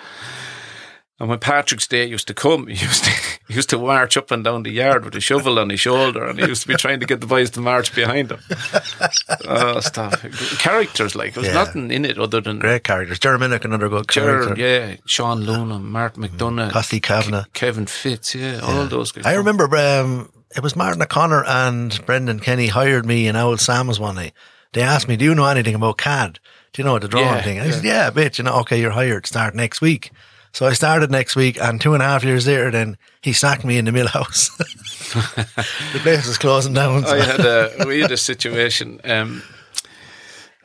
[1.20, 3.10] And when Patrick's Day used to come, he used to,
[3.48, 6.24] he used to march up and down the yard with a shovel on his shoulder,
[6.24, 8.40] and he used to be trying to get the boys to march behind him.
[9.48, 10.18] oh, stop!
[10.58, 11.54] Characters like there was Yeah.
[11.54, 13.18] nothing in it other than Great characters.
[13.18, 14.54] Jeremy Minnick, another good character.
[14.60, 17.44] Yeah, Sean Luna, Martin McDonough, Costy Kavanagh.
[17.44, 19.24] Ke- Kevin Fitz, yeah, all those guys.
[19.24, 24.00] I remember um, it was Martin O'Connor and Brendan Kenny hired me in Owl Sam's
[24.00, 24.32] one night.
[24.72, 26.40] They asked me, "Do you know anything about CAD?
[26.74, 28.60] Do you know the drawing Yeah, thing?" And I said, "Yeah, a bit." You know,
[28.60, 29.26] okay, you're hired.
[29.26, 30.10] Start next week.
[30.52, 33.64] So I started next week, and two and a half years later, then he sacked
[33.64, 34.50] me in the mill house.
[34.58, 37.04] the place was closing down.
[37.04, 39.00] so- I had a we had a situation.
[39.04, 39.42] Um,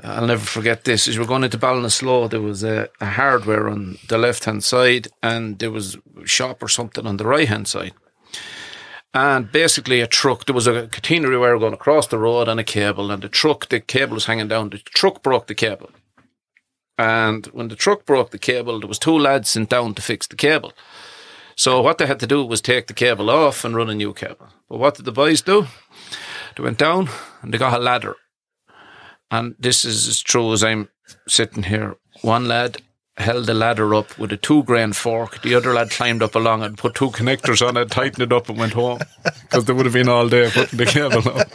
[0.01, 1.07] I'll never forget this.
[1.07, 4.64] As we were going into Ballinasloe, there was a, a hardware on the left hand
[4.64, 7.93] side, and there was a shop or something on the right hand side.
[9.14, 10.45] And basically, a truck.
[10.45, 13.70] There was a catenary wire going across the road and a cable, and the truck,
[13.70, 14.70] the cable was hanging down.
[14.70, 15.89] The truck broke the cable,
[16.99, 20.28] and when the truck broke the cable, there was two lads sent down to fix
[20.28, 20.74] the cable.
[21.55, 24.14] So what they had to do was take the cable off and run a new
[24.14, 24.49] cable.
[24.70, 25.68] But what did the boys do?
[26.55, 27.10] They went down
[27.41, 28.16] and they got a ladder.
[29.32, 30.89] And this is as true as I'm
[31.28, 31.95] sitting here.
[32.22, 32.82] One lad
[33.20, 35.41] held the ladder up with a two grain fork.
[35.41, 38.49] The other lad climbed up along it, put two connectors on it, tightened it up,
[38.49, 38.99] and went home
[39.43, 41.51] because they would have been all day putting the cable up.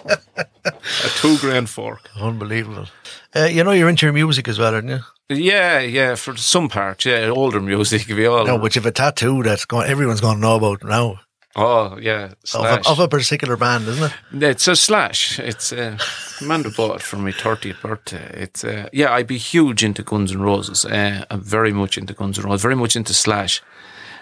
[0.66, 2.10] A two grain fork.
[2.20, 2.86] Unbelievable.
[3.34, 5.00] Uh, you know, you're into your music as well, aren't you?
[5.28, 8.46] Yeah, yeah, for some parts, yeah, older music, we all.
[8.46, 9.88] No, but you've a tattoo that's going.
[9.88, 11.20] Everyone's going to know about now.
[11.56, 14.42] Oh, yeah, Of a, of a particular band, isn't it?
[14.42, 15.38] It's a slash.
[15.38, 15.98] It's uh,
[16.40, 18.30] Amanda bought it for my thirtieth birthday.
[18.42, 20.84] It's uh, yeah, I'd be huge into Guns N' Roses.
[20.84, 22.62] Uh, I'm very much into Guns N' Roses.
[22.62, 23.62] Very much into Slash,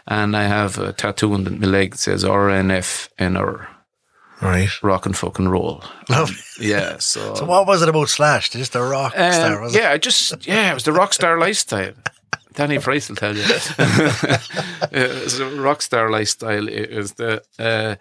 [0.06, 3.68] and I have a tattoo on my leg that says RNF and our
[4.40, 4.68] Right.
[4.82, 5.84] rock and fucking roll.
[6.08, 6.34] Lovely.
[6.58, 6.96] Yeah.
[7.00, 7.34] So.
[7.36, 8.50] So what was it about Slash?
[8.50, 9.78] Just a rock Um, star, was it?
[9.80, 11.92] yeah, I just yeah, it was the rock star lifestyle.
[12.52, 13.42] Danny Price will tell you.
[14.92, 16.68] was a rock star lifestyle.
[16.68, 17.42] It was the.
[17.58, 17.96] Uh,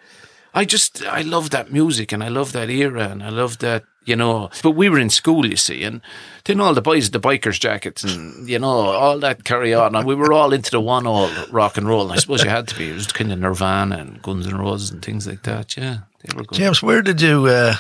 [0.54, 3.84] I just I love that music and I love that era and I love that
[4.06, 4.50] you know.
[4.64, 6.02] But we were in school, you see, and
[6.46, 10.06] then all the boys, the bikers jackets, and you know, all that carry on, and
[10.06, 12.04] we were all into the one all rock and roll.
[12.04, 12.90] And I suppose you had to be.
[12.90, 15.78] It was kind of Nirvana and Guns N' Roses and things like that.
[15.78, 16.58] Yeah, they were good.
[16.58, 17.46] James, where did you?
[17.46, 17.76] Uh,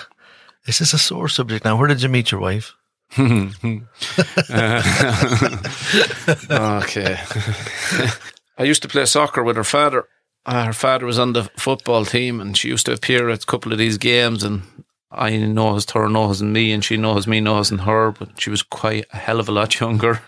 [0.65, 1.77] is this a sore subject now?
[1.77, 2.75] Where did you meet your wife?
[3.19, 3.81] okay.
[8.57, 10.05] I used to play soccer with her father.
[10.45, 13.45] Uh, her father was on the football team, and she used to appear at a
[13.45, 14.43] couple of these games.
[14.43, 14.61] And
[15.11, 18.11] I knows her, knows me, and she knows me, knows and her.
[18.11, 20.21] But she was quite a hell of a lot younger.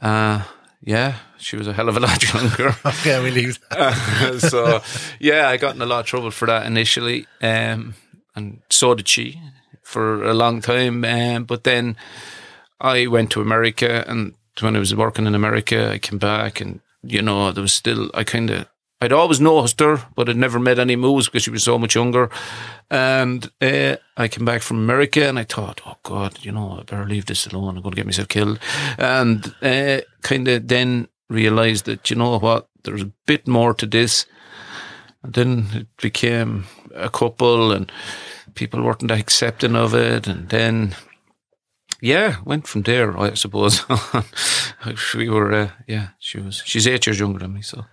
[0.00, 0.42] Uh,
[0.82, 2.76] yeah, she was a hell of a lot younger.
[2.84, 3.58] okay, we leave.
[3.70, 4.82] Uh, so,
[5.18, 7.94] yeah, I got in a lot of trouble for that initially, um,
[8.34, 9.40] and so did she
[9.92, 11.04] for a long time.
[11.04, 11.96] Um, but then
[12.80, 16.80] I went to America, and when I was working in America, I came back, and
[17.02, 18.66] you know, there was still I kind of
[19.02, 21.96] I'd always noticed her, but I'd never made any moves because she was so much
[21.96, 22.30] younger.
[22.88, 26.82] And uh, I came back from America, and I thought, oh God, you know, I
[26.84, 27.76] better leave this alone.
[27.76, 28.60] I'm going to get myself killed.
[28.98, 33.86] And uh, kind of then realized that you know what, there's a bit more to
[33.86, 34.26] this.
[35.24, 37.90] And then it became a couple, and
[38.54, 40.26] people weren't accepting of it.
[40.26, 40.94] And then,
[42.00, 43.84] yeah, went from there, I suppose.
[45.14, 47.84] we were, uh, yeah, she was, she's eight years younger than me, so.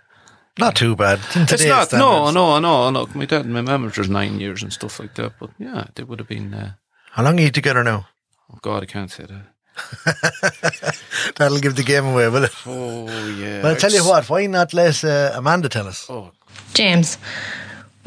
[0.57, 1.19] Not too bad.
[1.35, 2.33] It's not, no, standards.
[2.33, 3.07] no, no, no.
[3.13, 6.03] My dad and my mum was nine years and stuff like that, but yeah, they
[6.03, 6.73] would have been, uh,
[7.11, 8.07] How long are you together now?
[8.51, 9.45] oh God, I can't say that.
[11.37, 12.51] That'll give the game away, will it?
[12.65, 13.07] Oh,
[13.37, 13.63] yeah.
[13.63, 16.07] Well, I tell you what, why not let uh, Amanda tell us?
[16.09, 16.31] Oh,
[16.73, 17.17] James,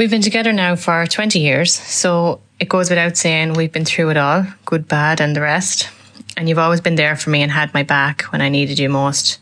[0.03, 4.11] we've been together now for 20 years, so it goes without saying we've been through
[4.11, 5.90] it all good, bad, and the rest.
[6.36, 8.88] And you've always been there for me and had my back when I needed you
[8.88, 9.38] most.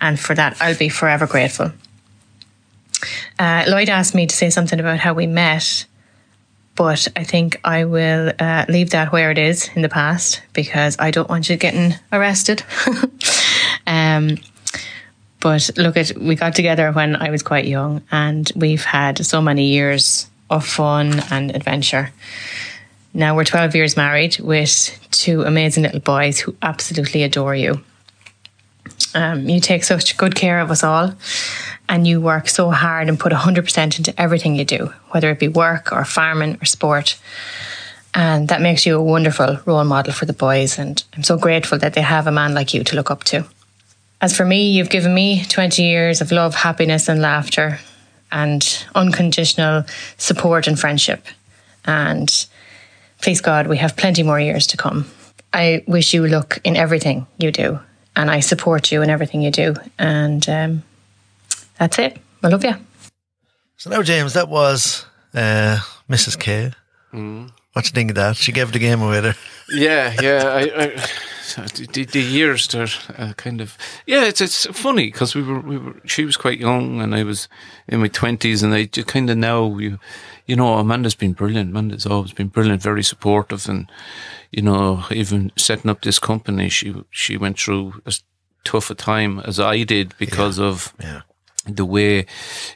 [0.00, 1.72] And for that, I'll be forever grateful.
[3.36, 5.86] Uh, Lloyd asked me to say something about how we met,
[6.76, 10.94] but I think I will uh, leave that where it is in the past because
[11.00, 12.62] I don't want you getting arrested.
[13.88, 14.36] um,
[15.46, 19.40] but look at we got together when I was quite young and we've had so
[19.40, 22.10] many years of fun and adventure.
[23.14, 27.80] Now we're 12 years married with two amazing little boys who absolutely adore you.
[29.14, 31.14] Um, you take such good care of us all
[31.88, 35.46] and you work so hard and put 100% into everything you do, whether it be
[35.46, 37.16] work or farming or sport.
[38.14, 40.76] And that makes you a wonderful role model for the boys.
[40.76, 43.46] And I'm so grateful that they have a man like you to look up to.
[44.20, 47.78] As for me, you've given me 20 years of love, happiness, and laughter,
[48.32, 49.84] and unconditional
[50.16, 51.26] support and friendship.
[51.84, 52.46] And
[53.20, 55.06] please God, we have plenty more years to come.
[55.52, 57.78] I wish you luck in everything you do,
[58.14, 59.74] and I support you in everything you do.
[59.98, 60.82] And um,
[61.78, 62.18] that's it.
[62.42, 62.74] I love you.
[63.76, 65.04] So now, James, that was
[65.34, 66.38] uh, Mrs.
[66.38, 66.72] K.
[67.12, 67.50] Mm.
[67.72, 68.36] What do you think of that?
[68.36, 69.36] She gave the game away there.
[69.70, 70.42] yeah, yeah.
[70.44, 71.06] I, I,
[71.54, 73.76] the, the years are uh, kind of
[74.06, 74.24] yeah.
[74.24, 75.94] It's it's funny because we were we were.
[76.04, 77.48] She was quite young and I was
[77.88, 79.98] in my twenties, and I just kind of now you
[80.46, 81.70] you know Amanda's been brilliant.
[81.70, 83.90] Amanda's always been brilliant, very supportive, and
[84.50, 88.22] you know even setting up this company, she she went through as
[88.64, 91.22] tough a time as I did because of Yeah.
[91.66, 92.26] The way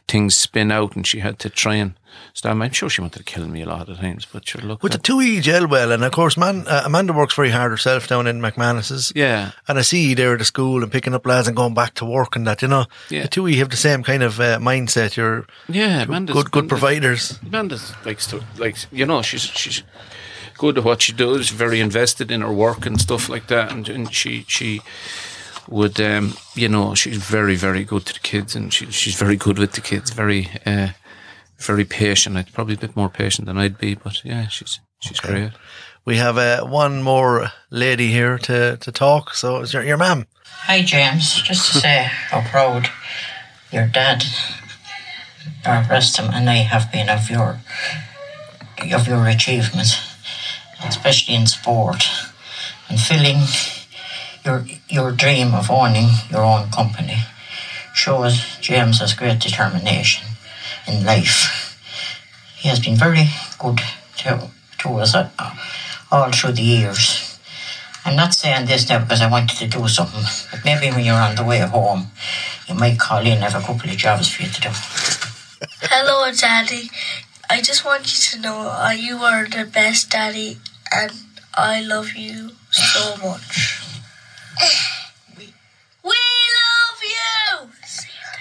[0.09, 1.95] things spin out, and she had to try and
[2.35, 2.57] stop.
[2.57, 4.93] I'm sure she wanted to kill me a lot of times, but sure, look, With
[4.93, 8.09] the two E gel well, and of course, man, uh, Amanda works very hard herself
[8.09, 9.13] down in McManus's.
[9.15, 9.53] yeah.
[9.69, 11.95] And I see you there at the school and picking up lads and going back
[11.95, 12.87] to work and that, you know.
[13.09, 13.23] Yeah.
[13.23, 15.17] The two you have the same kind of uh, mindset.
[15.17, 17.39] You're Yeah, Amanda's good, good Amanda's- providers.
[17.47, 19.83] Amanda's likes to like you know she's she's
[20.59, 21.51] good at what she does.
[21.51, 24.83] Very invested in her work and stuff like that, and, and she she
[25.71, 29.37] would um you know she's very very good to the kids, and she she's very
[29.37, 30.11] good with the kids.
[30.11, 30.89] Very uh
[31.59, 32.37] very patient.
[32.37, 35.53] I'd probably a bit more patient than I'd be, but yeah, she's she's great.
[36.05, 39.35] We have uh, one more lady here to, to talk.
[39.35, 40.27] So it's your, your mum.
[40.63, 41.43] Hi, James.
[41.43, 42.89] Just to say how proud
[43.71, 44.25] your dad,
[45.67, 47.61] or rest him, and I have been of your
[48.93, 49.97] of your achievements,
[50.87, 52.05] especially in sport,
[52.89, 53.43] and filling
[54.45, 57.19] your your dream of owning your own company
[57.95, 60.27] shows James has great determination
[60.87, 61.77] in life.
[62.57, 63.29] He has been very
[63.59, 63.81] good
[64.19, 65.29] to to us uh,
[66.11, 67.39] all through the years.
[68.05, 71.21] I'm not saying this now because I wanted to do something, but maybe when you're
[71.21, 72.07] on the way home,
[72.67, 74.71] you might call in and have a couple of jobs for you to do.
[75.83, 76.91] Hello, Daddy.
[77.51, 80.59] I just want you to know uh, you are the best daddy,
[80.91, 81.13] and
[81.55, 83.80] I love you so much.
[86.03, 86.17] We
[86.61, 87.69] love you.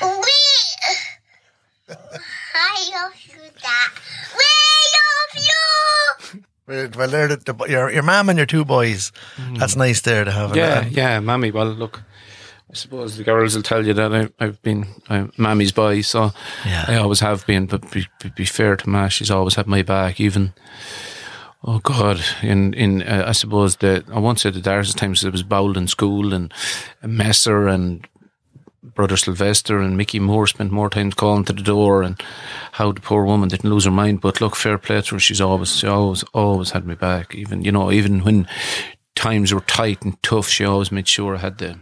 [0.01, 1.95] We.
[2.55, 3.91] I love you, Dad.
[4.35, 4.45] We
[4.97, 6.41] love you.
[6.67, 9.11] Well, well, they're the, the, your your mum and your two boys.
[9.35, 9.55] Hmm.
[9.55, 10.55] That's nice there to have.
[10.55, 11.51] Yeah, And- yeah, mammy.
[11.51, 12.03] Well, look,
[12.69, 16.01] I suppose the girls will tell you that I, I've been uh, I'm mammy's boy,
[16.01, 16.31] so
[16.65, 16.85] Yeah.
[16.87, 17.65] I always have been.
[17.65, 20.53] But be, be, be fair to Ma, she's always had my back, even.
[21.63, 22.21] Oh God!
[22.41, 25.23] In in uh, I suppose the I won't say the darkest times.
[25.23, 26.53] It was Bowden School and
[27.03, 28.07] Messer and
[28.99, 32.21] Brother Sylvester and Mickey Moore spent more time calling to the door and
[32.73, 34.21] how the poor woman didn't lose her mind.
[34.21, 35.19] But look, fair play to her.
[35.19, 37.35] She's always, she always, always had me back.
[37.35, 38.47] Even, you know, even when
[39.15, 41.79] times were tight and tough, she always made sure I had the,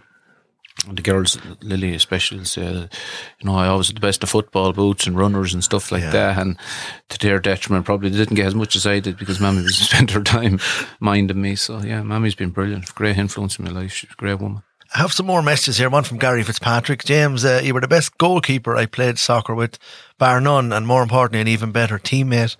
[0.91, 5.07] the girls, Lily especially, say, you know, I always had the best of football boots
[5.07, 6.11] and runners and stuff like Yeah.
[6.11, 6.37] that.
[6.37, 6.57] And
[7.09, 9.75] to their detriment, probably they didn't get as much as I did because Mammy was
[9.89, 10.59] spent her time
[10.99, 11.55] minding me.
[11.55, 13.91] So yeah, Mammy's been brilliant, great influence in my life.
[13.91, 14.63] She's a great woman.
[14.95, 15.89] I have some more messages here.
[15.89, 17.03] One from Gary Fitzpatrick.
[17.03, 19.77] James, uh, you were the best goalkeeper I played soccer with,
[20.17, 22.55] bar none, and more importantly, an even better teammate.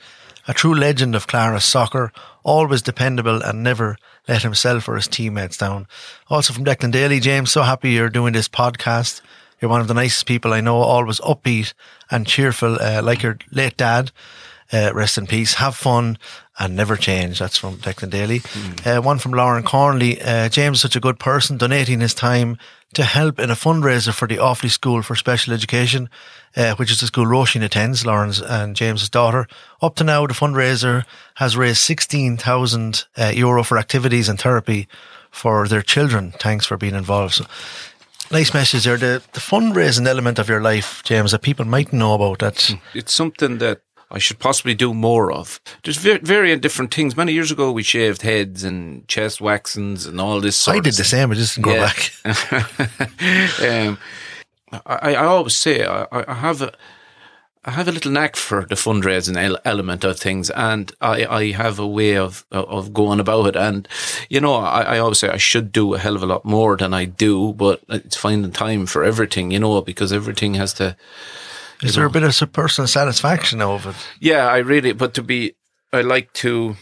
[0.50, 2.12] A true legend of Clara's soccer,
[2.44, 3.96] always dependable and never
[4.28, 5.88] let himself or his teammates down.
[6.30, 9.22] Also from Declan Daly, James, so happy you're doing this podcast.
[9.60, 11.74] You're one of the nicest people I know, always upbeat
[12.12, 14.12] and cheerful, uh, like your late dad.
[14.72, 15.56] Uh, rest in peace.
[15.56, 16.18] Have fun
[16.60, 17.40] and never change.
[17.40, 18.42] That's from Declan Daly.
[18.86, 20.20] Uh, one from Lauren Cornley.
[20.22, 22.58] Uh, James is such a good person, donating his time
[22.94, 26.10] to help in a fundraiser for the Offaly School for Special Education,
[26.56, 29.48] uh, which is the school Roisin attends, Lauren's and James's daughter.
[29.82, 31.06] Up to now, the fundraiser
[31.36, 34.88] has raised 16,000 uh, euro for activities and therapy
[35.32, 36.34] for their children.
[36.40, 37.36] Thanks for being involved.
[37.36, 37.46] So,
[38.32, 38.98] nice message there.
[38.98, 42.74] The, the fundraising element of your life, James, that people might know about that.
[42.94, 45.60] it's something that I should possibly do more of.
[45.84, 47.18] There's ver- varying different things.
[47.18, 50.56] Many years ago, we shaved heads and chest waxings and all this.
[50.56, 52.12] Sort I did the same, I just didn't go back.
[53.62, 53.98] um,
[54.86, 56.74] I, I always say I, I have a.
[57.66, 61.80] I have a little knack for the fundraising element of things, and I, I have
[61.80, 63.56] a way of of going about it.
[63.58, 63.90] And
[64.30, 66.78] you know, I, I always say I should do a hell of a lot more
[66.78, 70.96] than I do, but it's finding time for everything, you know, because everything has to.
[71.82, 73.96] Is there a bit of personal satisfaction of it?
[74.20, 74.94] Yeah, I really.
[74.94, 75.56] But to be,
[75.94, 76.76] I like to.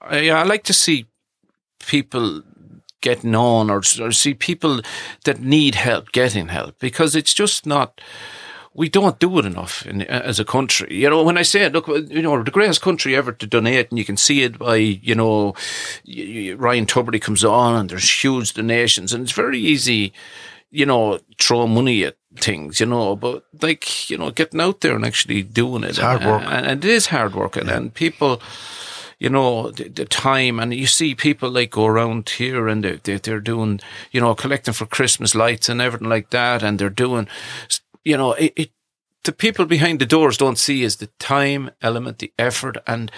[0.00, 1.06] I, I like to see
[1.78, 2.42] people
[3.00, 4.80] getting on, or, or see people
[5.24, 8.00] that need help getting help, because it's just not.
[8.72, 10.96] We don't do it enough in, as a country.
[10.96, 13.90] You know, when I say it, look, you know, the greatest country ever to donate,
[13.90, 15.54] and you can see it by, you know,
[16.06, 20.12] Ryan Tubridy comes on, and there's huge donations, and it's very easy
[20.70, 24.94] you know, throw money at things, you know, but like, you know, getting out there
[24.94, 25.90] and actually doing it.
[25.90, 26.42] It's hard work.
[26.44, 27.56] And, and it is hard work.
[27.56, 28.40] And, and people,
[29.18, 33.00] you know, the, the time, and you see people like go around here and they're,
[33.02, 33.80] they're, they're doing,
[34.12, 36.62] you know, collecting for Christmas lights and everything like that.
[36.62, 37.28] And they're doing,
[38.04, 38.70] you know, it, it
[39.24, 43.12] the people behind the doors don't see is the time element, the effort, and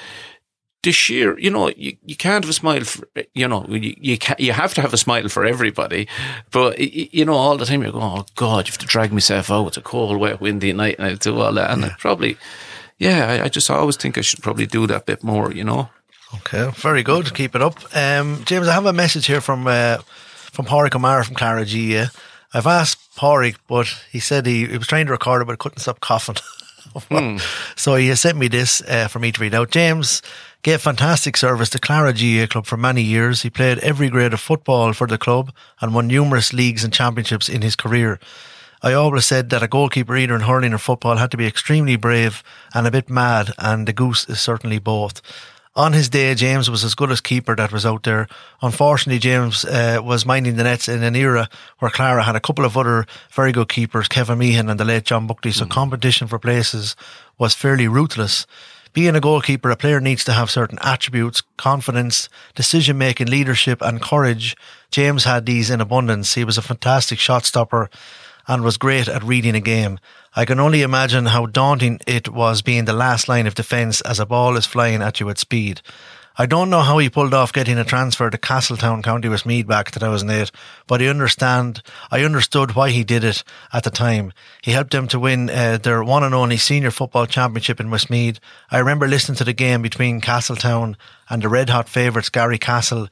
[0.82, 4.18] the sheer, you know, you, you can't have a smile for, you know, you, you
[4.18, 6.08] can you have to have a smile for everybody,
[6.50, 9.50] but you know, all the time you're going, oh God, you have to drag myself
[9.50, 9.68] out.
[9.68, 12.36] It's a cold, wet, windy night, and I do all that, and I probably,
[12.98, 15.88] yeah, I, I just always think I should probably do that bit more, you know.
[16.34, 17.32] Okay, very good.
[17.34, 17.78] Keep it up.
[17.94, 22.06] Um, James, I have a message here from uh, from Pádraig O'Mara from Clara GAA.
[22.54, 25.78] I've asked Pádraig, but he said he, he was trying to record it, but couldn't
[25.78, 26.36] stop coughing.
[27.76, 29.70] so he has sent me this uh, for me to read out.
[29.70, 30.22] James
[30.62, 33.42] gave fantastic service to Clara GAA Club for many years.
[33.42, 37.48] He played every grade of football for the club and won numerous leagues and championships
[37.48, 38.20] in his career.
[38.80, 41.96] I always said that a goalkeeper either in hurling or football had to be extremely
[41.96, 42.42] brave
[42.74, 45.20] and a bit mad, and the goose is certainly both.
[45.74, 48.28] On his day, James was as good as keeper that was out there.
[48.60, 51.48] Unfortunately, James uh, was minding the nets in an era
[51.78, 55.04] where Clara had a couple of other very good keepers, Kevin Meehan and the late
[55.04, 56.94] John Buckley, so competition for places
[57.38, 58.46] was fairly ruthless.
[58.92, 64.02] Being a goalkeeper, a player needs to have certain attributes, confidence, decision making, leadership, and
[64.02, 64.54] courage.
[64.90, 66.34] James had these in abundance.
[66.34, 67.88] He was a fantastic shot stopper
[68.46, 69.98] and was great at reading a game.
[70.36, 74.20] I can only imagine how daunting it was being the last line of defence as
[74.20, 75.80] a ball is flying at you at speed.
[76.38, 79.88] I don't know how he pulled off getting a transfer to Castletown, County Westmeath back
[79.88, 80.50] in 2008,
[80.86, 84.32] but I understand, I understood why he did it at the time.
[84.62, 88.40] He helped them to win uh, their one and only senior football championship in Westmeath.
[88.70, 90.96] I remember listening to the game between Castletown
[91.28, 93.10] and the red hot favourites Garrycastle,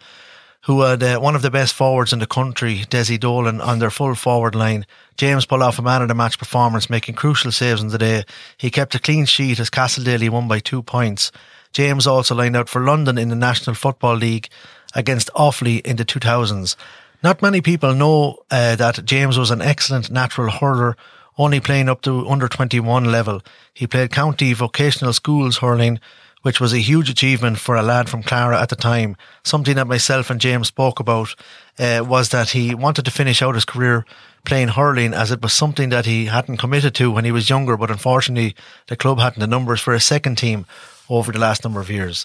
[0.62, 3.90] who had uh, one of the best forwards in the country, Desi Dolan, on their
[3.90, 4.86] full forward line.
[5.18, 8.24] James pulled off a man of the match performance, making crucial saves in the day.
[8.56, 11.30] He kept a clean sheet as Castletown won by two points.
[11.72, 14.48] James also lined out for London in the National Football League
[14.94, 16.76] against Offaly in the 2000s.
[17.22, 20.96] Not many people know uh, that James was an excellent natural hurler,
[21.38, 23.42] only playing up to under 21 level.
[23.72, 26.00] He played county vocational schools hurling,
[26.42, 29.16] which was a huge achievement for a lad from Clara at the time.
[29.44, 31.34] Something that myself and James spoke about
[31.78, 34.06] uh, was that he wanted to finish out his career
[34.44, 37.76] playing hurling as it was something that he hadn't committed to when he was younger,
[37.76, 38.56] but unfortunately
[38.86, 40.64] the club hadn't the numbers for a second team
[41.10, 42.24] over the last number of years.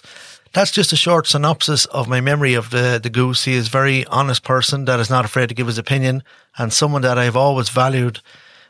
[0.52, 3.44] That's just a short synopsis of my memory of the, the Goose.
[3.44, 6.22] He is a very honest person that is not afraid to give his opinion
[6.56, 8.20] and someone that I've always valued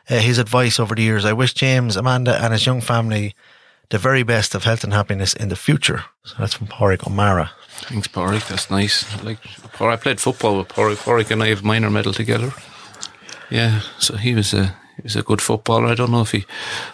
[0.09, 1.25] uh, his advice over the years.
[1.25, 3.35] I wish James, Amanda and his young family
[3.91, 6.05] the very best of health and happiness in the future.
[6.25, 7.53] So that's from Pádraig O'Mara.
[7.69, 8.49] Thanks, Pádraig.
[8.49, 9.05] That's nice.
[9.23, 9.39] Like
[9.75, 10.97] Por- I played football with Pádraig.
[10.97, 12.53] Pádraig and I have minor medal together.
[13.49, 14.77] Yeah, so he was a
[15.07, 15.87] was a good footballer.
[15.87, 16.45] I don't know if he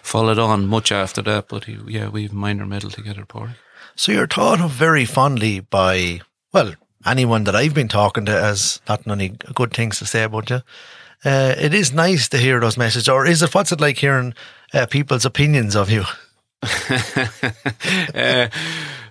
[0.02, 3.56] followed on much after that, but he, yeah, we have minor medal together, Pádraig.
[3.96, 6.20] So you're thought of very fondly by,
[6.52, 6.74] well,
[7.06, 10.62] anyone that I've been talking to as not any good things to say about you.
[11.24, 13.54] Uh, it is nice to hear those messages, or is it?
[13.54, 14.34] What's it like hearing
[14.74, 16.04] uh, people's opinions of you?
[18.14, 18.48] uh,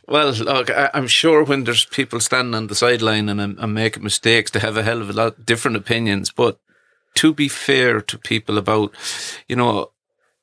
[0.07, 3.73] well, look, I, am sure when there's people standing on the sideline and I'm, I'm,
[3.73, 6.31] making mistakes, they have a hell of a lot different opinions.
[6.31, 6.59] But
[7.15, 8.93] to be fair to people about,
[9.47, 9.91] you know,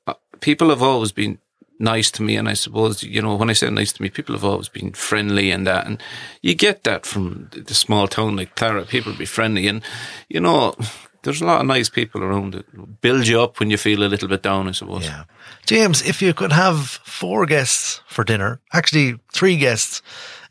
[0.07, 1.39] uh, people have always been
[1.79, 2.35] nice to me.
[2.35, 4.91] And I suppose, you know, when I say nice to me, people have always been
[4.91, 5.87] friendly and that.
[5.87, 6.01] And
[6.41, 8.85] you get that from the small town like Clara.
[8.85, 9.67] People be friendly.
[9.67, 9.81] And,
[10.27, 10.75] you know,
[11.23, 14.07] there's a lot of nice people around that build you up when you feel a
[14.07, 15.05] little bit down, I suppose.
[15.05, 15.23] Yeah.
[15.65, 20.01] James, if you could have four guests for dinner, actually three guests,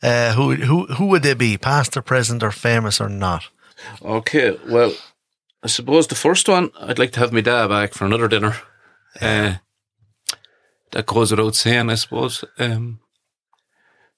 [0.02, 1.58] uh, who, who, who would they be?
[1.58, 3.44] Past or present or famous or not?
[4.02, 4.58] Okay.
[4.68, 4.92] Well,
[5.62, 8.56] I suppose the first one, I'd like to have my dad back for another dinner.
[9.20, 9.54] Uh,
[10.92, 12.44] that goes without saying, I suppose.
[12.58, 13.00] Um,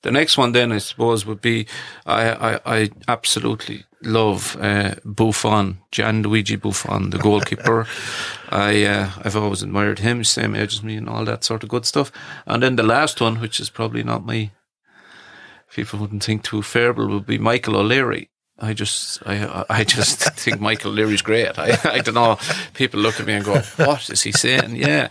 [0.03, 1.67] the next one then, I suppose, would be
[2.07, 7.87] I I, I absolutely love uh, Buffon, Gianluigi Buffon, the goalkeeper.
[8.51, 11.69] I uh, I've always admired him, same age as me, and all that sort of
[11.69, 12.11] good stuff.
[12.47, 14.51] And then the last one, which is probably not my
[15.71, 18.31] people wouldn't think too favorable, would be Michael O'Leary.
[18.61, 21.59] I just, I, I just think Michael Leary's great.
[21.59, 22.39] I, I don't know.
[22.75, 25.09] People look at me and go, "What is he saying?" Yeah,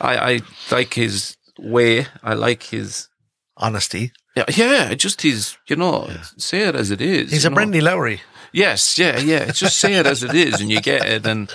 [0.00, 0.40] I, I
[0.70, 2.06] like his way.
[2.22, 3.08] I like his
[3.56, 4.12] honesty.
[4.36, 4.94] Yeah, yeah.
[4.94, 6.22] Just his, you know, yeah.
[6.36, 7.30] say it as it is.
[7.30, 7.54] He's a know?
[7.54, 8.20] Brendan Lowry.
[8.52, 9.44] Yes, yeah, yeah.
[9.48, 11.26] It's just say it as it is, and you get it.
[11.26, 11.50] And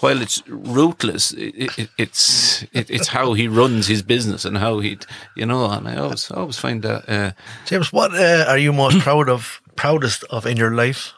[0.00, 4.80] while it's rootless, it, it, it's it, it's how he runs his business and how
[4.80, 4.98] he,
[5.34, 5.70] you know.
[5.70, 7.08] And I always I always find that.
[7.08, 7.32] Uh,
[7.64, 11.12] James, what uh, are you most proud of proudest of in your life?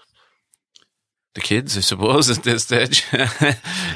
[1.35, 3.05] The kids, I suppose, at this stage.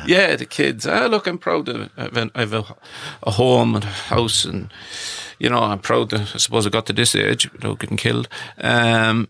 [0.06, 0.86] yeah, the kids.
[0.86, 1.90] Ah, look, I'm proud of.
[1.96, 2.64] I have a,
[3.22, 4.72] a home and a house, and
[5.38, 6.10] you know, I'm proud.
[6.10, 8.28] That, I suppose I got to this age without getting killed.
[8.58, 9.28] Um,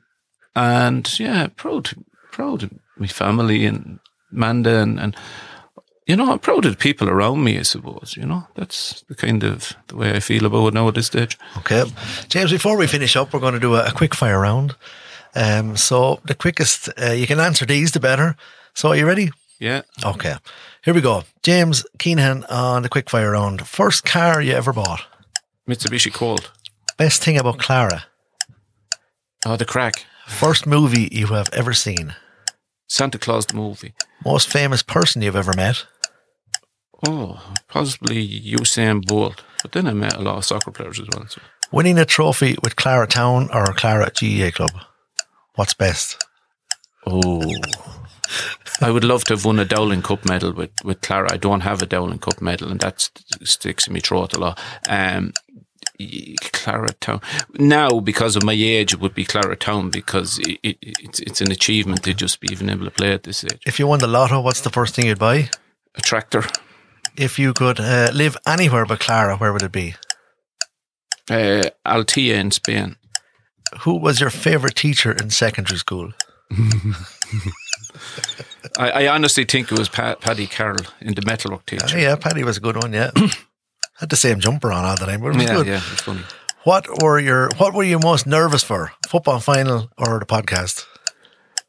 [0.56, 1.90] and yeah, proud,
[2.32, 4.00] proud of my family and
[4.32, 5.16] Manda and, and
[6.06, 8.16] you know, I'm proud of the people around me, I suppose.
[8.16, 11.06] You know, that's the kind of the way I feel about it now at this
[11.06, 11.38] stage.
[11.58, 11.84] Okay.
[12.28, 14.74] James, before we finish up, we're going to do a, a quick fire round.
[15.34, 18.36] Um, so the quickest uh, you can answer these, the better.
[18.74, 19.30] So are you ready?
[19.58, 19.82] Yeah.
[20.04, 20.36] Okay.
[20.82, 21.24] Here we go.
[21.42, 23.66] James Keenan on the quickfire round.
[23.66, 25.02] First car you ever bought?
[25.68, 26.50] Mitsubishi Colt.
[26.96, 28.04] Best thing about Clara?
[29.44, 30.04] Oh, the crack.
[30.26, 32.14] First movie you have ever seen?
[32.88, 33.94] Santa Claus the movie.
[34.24, 35.86] Most famous person you've ever met?
[37.06, 39.42] Oh, possibly Usain Bolt.
[39.62, 41.26] But then I met a lot of soccer players as well.
[41.28, 41.40] So.
[41.72, 44.72] Winning a trophy with Clara Town or Clara GAA Club?
[45.56, 46.24] What's best?
[47.06, 47.42] Oh,
[48.80, 51.32] I would love to have won a Dowling Cup medal with, with Clara.
[51.32, 53.10] I don't have a Dowling Cup medal, and that
[53.42, 54.60] sticks in my throat a lot.
[54.88, 55.32] Um,
[56.52, 57.20] Clara Town.
[57.58, 61.40] Now, because of my age, it would be Clara Town because it, it, it's it's
[61.40, 63.60] an achievement to just be even able to play at this age.
[63.66, 65.50] If you won the lotto, what's the first thing you'd buy?
[65.94, 66.44] A tractor.
[67.16, 69.94] If you could uh, live anywhere but Clara, where would it be?
[71.28, 72.96] Uh, Altea in Spain.
[73.80, 76.12] Who was your favourite teacher in secondary school?
[78.78, 81.96] I, I, honestly think it was Paddy Carroll in the metalwork teacher.
[81.96, 82.92] Uh, yeah, Paddy was a good one.
[82.92, 83.10] Yeah,
[83.98, 85.66] had the same jumper on all the time, but it was yeah, good.
[85.66, 86.22] Yeah, it's funny.
[86.64, 88.92] What were your What were you most nervous for?
[89.08, 90.86] Football final or the podcast?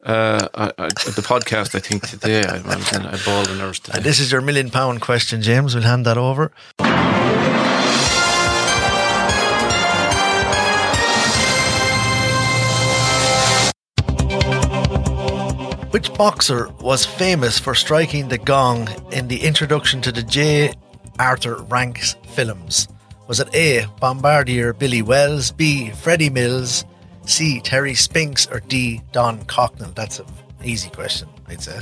[0.04, 1.76] Uh, I, I, the podcast.
[1.76, 2.74] I think today I, I
[3.14, 3.98] I bawled the nerves today.
[3.98, 5.76] And this is your million pound question, James.
[5.76, 6.52] We'll hand that over.
[15.92, 20.74] Which boxer was famous for striking the gong in the introduction to the J.
[21.20, 22.88] Arthur Ranks films?
[23.28, 23.86] Was it A.
[24.00, 25.90] Bombardier Billy Wells, B.
[25.90, 26.86] Freddie Mills,
[27.26, 27.60] C.
[27.60, 29.02] Terry Spinks, or D.
[29.12, 29.94] Don Cockell?
[29.94, 30.28] That's an
[30.64, 31.82] easy question, I'd say.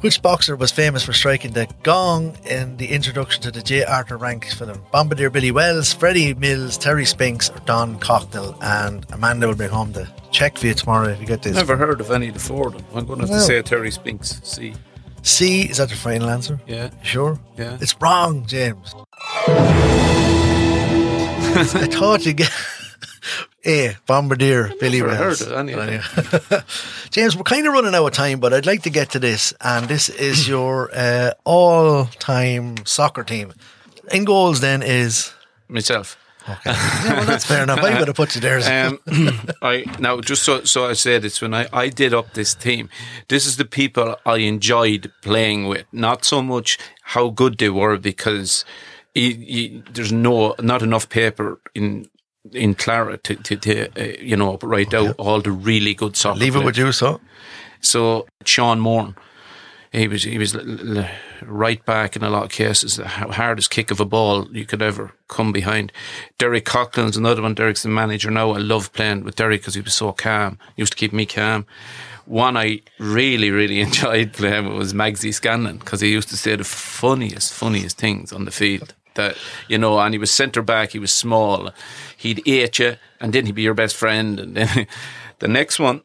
[0.00, 3.84] Which boxer was famous for striking the gong in the introduction to the J.
[3.84, 4.80] Arthur Ranks film?
[4.92, 8.56] Bombardier Billy Wells, Freddie Mills, Terry Spinks, or Don Cockell?
[8.62, 11.56] And Amanda will bring home the check for you tomorrow if you get this.
[11.56, 12.84] Never heard of any of the four of them.
[12.94, 14.40] I'm going to have to say Terry Spinks.
[14.44, 14.74] See.
[15.22, 16.60] C, is that the final answer?
[16.68, 16.90] Yeah.
[17.02, 17.36] Sure?
[17.56, 17.76] Yeah.
[17.80, 18.94] It's wrong, James.
[21.60, 22.52] I thought you get
[23.68, 25.40] A, Bombardier, Billy never Wells.
[25.40, 26.62] heard of any of them.
[27.10, 29.52] James, we're kind of running out of time, but I'd like to get to this.
[29.60, 33.52] And this is your uh, all time soccer team.
[34.10, 35.34] In goals, then, is.
[35.68, 36.16] Myself.
[36.64, 37.80] Yeah, well, that's fair enough.
[37.80, 38.86] I would have put you there.
[38.86, 38.98] Um,
[39.62, 42.88] I now just so so I say this when I I did up this team.
[43.28, 47.98] This is the people I enjoyed playing with, not so much how good they were
[47.98, 48.64] because
[49.14, 52.08] you, you, there's no not enough paper in
[52.52, 56.38] in Clara to to, to uh, you know write out all the really good soccer.
[56.38, 57.20] Leave it with you, so.
[57.80, 59.14] So Sean Morn,
[59.92, 61.08] he was he was l- l-
[61.42, 64.82] right back in a lot of cases, the hardest kick of a ball you could
[64.82, 65.92] ever come behind.
[66.38, 67.54] Derek Coughlin's another one.
[67.54, 68.50] Derek's the manager now.
[68.50, 70.58] I love playing with Derek because he was so calm.
[70.76, 71.66] He used to keep me calm.
[72.26, 76.56] One I really, really enjoyed playing with was Magsy Scanlon because he used to say
[76.56, 78.94] the funniest, funniest things on the field.
[79.14, 79.36] That
[79.68, 80.90] you know, and he was centre back.
[80.92, 81.70] He was small.
[82.16, 84.38] He'd eat you, and then he'd be your best friend.
[84.38, 84.86] And then
[85.38, 86.02] the next one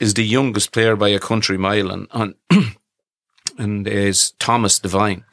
[0.00, 2.34] is the youngest player by a country mile, and
[3.58, 5.24] and, is Thomas Devine.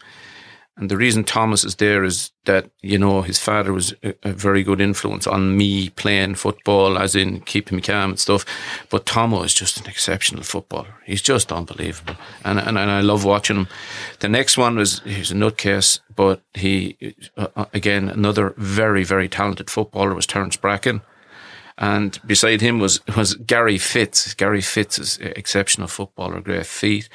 [0.75, 4.33] And the reason Thomas is there is that, you know, his father was a, a
[4.33, 8.43] very good influence on me playing football, as in keeping me calm and stuff.
[8.89, 10.95] But Tomo is just an exceptional footballer.
[11.05, 12.15] He's just unbelievable.
[12.43, 13.67] And, and, and I love watching him.
[14.19, 19.29] The next one was, he's a nutcase, but he, uh, uh, again, another very, very
[19.29, 21.01] talented footballer was Terence Bracken.
[21.77, 24.33] And beside him was, was Gary Fitz.
[24.35, 27.09] Gary Fitz is an exceptional footballer, great feet.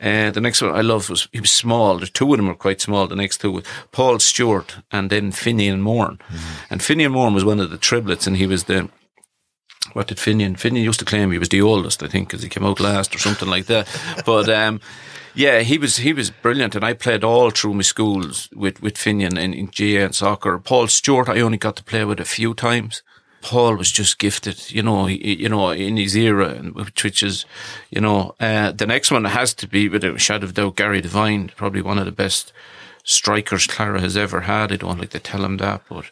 [0.00, 1.98] Uh, the next one I loved was, he was small.
[1.98, 3.06] The two of them were quite small.
[3.06, 3.62] The next two were
[3.92, 6.16] Paul Stewart and then Finian Moore.
[6.70, 8.88] And Finian Moore was one of the triplets and he was the,
[9.92, 10.56] what did Finian?
[10.56, 13.14] Finian used to claim he was the oldest, I think, because he came out last
[13.14, 13.88] or something like that.
[14.24, 14.80] But, um,
[15.34, 18.94] yeah, he was he was brilliant, and I played all through my schools with with
[18.94, 20.58] Finian in, in GAA and soccer.
[20.58, 23.02] Paul Stewart, I only got to play with a few times.
[23.40, 27.44] Paul was just gifted, you know, he, you know, in his era, and which is,
[27.90, 31.00] you know, uh, the next one has to be, without a shadow of doubt, Gary
[31.00, 32.52] Devine, probably one of the best
[33.04, 34.72] strikers Clara has ever had.
[34.72, 36.06] I don't like to tell him that, but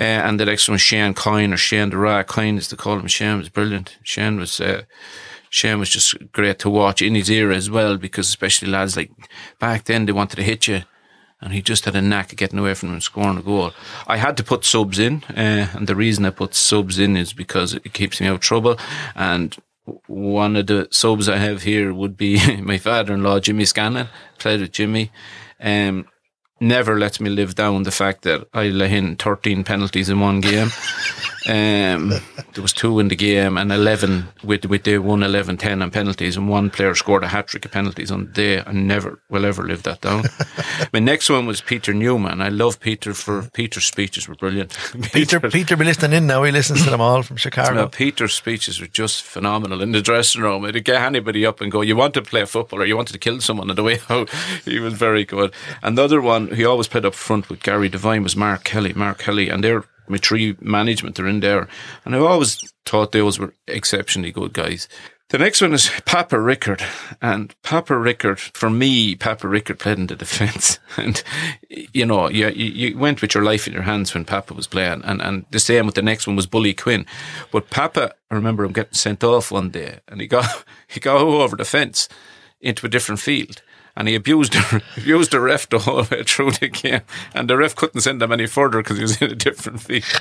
[0.00, 2.98] uh, and the next one Shane Coyne or Shane the Ra Coyne is to call
[2.98, 3.08] him.
[3.08, 3.98] Shane was brilliant.
[4.02, 4.60] Shane was.
[4.60, 4.82] Uh,
[5.50, 9.10] Shane was just great to watch in his era as well, because especially lads like
[9.58, 10.84] back then they wanted to hit you,
[11.42, 13.72] and he just had a knack of getting away from them and scoring a goal.
[14.06, 17.32] I had to put subs in, uh, and the reason I put subs in is
[17.32, 18.78] because it keeps me out of trouble.
[19.16, 19.56] And
[20.06, 24.08] one of the subs I have here would be my father-in-law, Jimmy Scanlon.
[24.38, 25.10] Played with Jimmy.
[25.60, 26.06] Um,
[26.60, 30.40] never lets me live down the fact that I let in 13 penalties in one
[30.40, 30.68] game.
[31.48, 32.10] Um,
[32.52, 35.90] there was two in the game and 11 with, with the one 11 10 on
[35.90, 38.62] penalties and one player scored a hat trick of penalties on the day.
[38.64, 40.24] I never will ever live that down.
[40.92, 42.40] My next one was Peter Newman.
[42.40, 44.76] I love Peter for Peter's speeches were brilliant.
[45.12, 46.42] Peter, Peter be listening in now.
[46.44, 47.88] He listens to them all from Chicago.
[47.88, 50.64] Peter's speeches were just phenomenal in the dressing room.
[50.64, 53.18] It'd get anybody up and go, You want to play football or you wanted to
[53.18, 54.30] kill someone on the way out.
[54.64, 55.52] He was very good.
[55.82, 58.92] Another one, he always played up front with Gary Devine, was Mark Kelly.
[58.92, 61.68] Mark Kelly, and they're my tree management are in there.
[62.04, 64.88] And I've always thought those were exceptionally good guys.
[65.32, 66.84] The next one is Papa Rickard.
[67.22, 70.78] And Papa Rickard, for me, Papa Rickard played in the defence.
[70.98, 71.22] And,
[71.70, 75.02] you know, you, you went with your life in your hands when Papa was playing.
[75.04, 77.06] And, and the same with the next one was Bully Quinn.
[77.50, 81.16] But Papa, I remember him getting sent off one day and he got, he got
[81.16, 82.10] over the fence
[82.60, 83.62] into a different field.
[83.94, 87.02] And he abused the, abused the ref the whole way through the game.
[87.34, 90.04] And the ref couldn't send him any further because he was in a different field.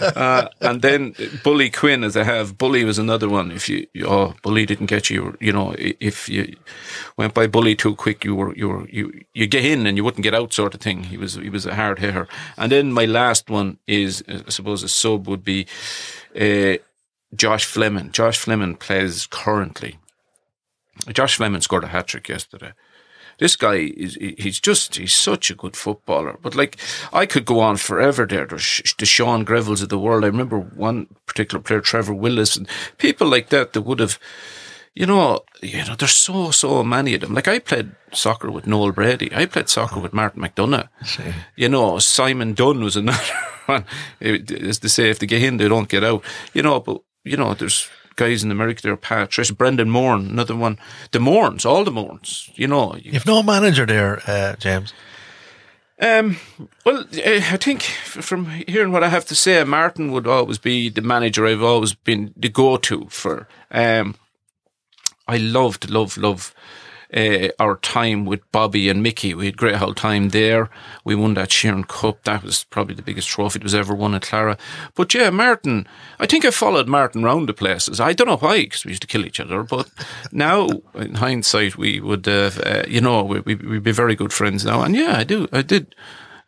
[0.00, 3.50] Uh, and then Bully Quinn, as I have, Bully was another one.
[3.50, 6.56] If you, you oh, Bully didn't get you, you know, if you
[7.16, 10.04] went by Bully too quick, you were, you were, you, you get in and you
[10.04, 11.04] wouldn't get out sort of thing.
[11.04, 12.26] He was, he was a hard hitter.
[12.56, 15.66] And then my last one is, uh, I suppose a sub would be,
[16.38, 16.78] uh,
[17.34, 18.10] Josh Fleming.
[18.12, 19.98] Josh Fleming plays currently.
[21.12, 22.72] Josh Fleming scored a hat trick yesterday.
[23.38, 26.38] This guy is, he's just, he's such a good footballer.
[26.42, 26.76] But like,
[27.12, 28.46] I could go on forever there.
[28.46, 30.24] There's the Sean Grevels of the world.
[30.24, 34.18] I remember one particular player, Trevor Willis, and people like that that would have,
[34.94, 37.34] you know, you know, there's so, so many of them.
[37.34, 39.30] Like I played soccer with Noel Brady.
[39.32, 40.88] I played soccer with Martin McDonough.
[41.54, 43.22] You know, Simon Dunn was another
[43.66, 43.84] one.
[44.20, 46.24] As they say, if they get in, they don't get out.
[46.52, 47.88] You know, but, you know, there's
[48.18, 50.76] guys in America there, Patricia, Brendan Moore, another one.
[51.12, 52.96] The Mourns, all the Mourns, you know.
[52.96, 54.92] You've no manager there, uh, James.
[56.00, 56.36] Um,
[56.84, 60.90] well, uh, I think from hearing what I have to say, Martin would always be
[60.90, 63.48] the manager I've always been the go-to for.
[63.70, 64.16] Um,
[65.26, 66.54] I loved, love, love
[67.14, 69.34] uh, our time with Bobby and Mickey.
[69.34, 70.70] We had great old time there.
[71.04, 72.24] We won that Sheeran Cup.
[72.24, 74.58] That was probably the biggest trophy that was ever won at Clara.
[74.94, 75.86] But yeah, Martin,
[76.18, 78.00] I think I followed Martin round the places.
[78.00, 79.62] I don't know why, because we used to kill each other.
[79.62, 79.88] But
[80.32, 84.32] now, in hindsight, we would, uh, uh, you know, we, we, we'd be very good
[84.32, 84.82] friends now.
[84.82, 85.48] And yeah, I do.
[85.52, 85.94] I did.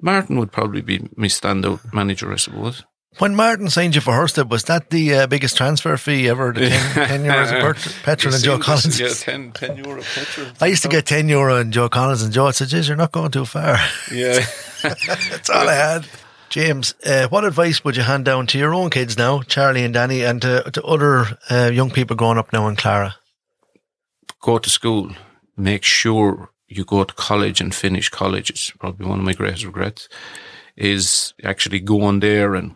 [0.02, 2.84] Martin would probably be my standout manager, I suppose.
[3.18, 6.52] When Martin signed you for Hursted, was that the uh, biggest transfer fee ever?
[6.52, 9.00] The 10, 10 euros of petrol and Joe Collins?
[9.00, 10.46] Yeah, 10, 10 euro petrol.
[10.60, 13.12] I used to get 10 euro and Joe Collins and Joe said, Jeez, you're not
[13.12, 13.78] going too far.
[14.12, 14.46] Yeah.
[14.82, 16.06] That's all I had.
[16.48, 19.94] James, uh, what advice would you hand down to your own kids now, Charlie and
[19.94, 23.16] Danny, and to, to other uh, young people growing up now in Clara?
[24.40, 25.10] Go to school.
[25.56, 28.50] Make sure you go to college and finish college.
[28.50, 30.08] It's probably one of my greatest regrets
[30.76, 32.74] is actually going there and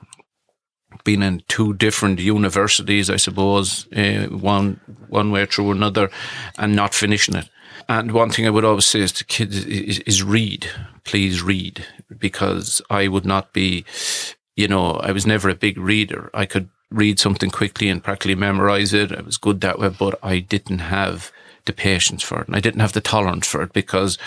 [1.02, 6.10] been in two different universities, I suppose, uh, one one way through another,
[6.58, 7.48] and not finishing it.
[7.88, 10.68] And one thing I would always say is to kids is, is read.
[11.04, 11.84] Please read,
[12.18, 13.84] because I would not be,
[14.56, 16.30] you know, I was never a big reader.
[16.32, 19.12] I could read something quickly and practically memorize it.
[19.12, 21.32] I was good that way, but I didn't have
[21.66, 24.18] the patience for it, and I didn't have the tolerance for it because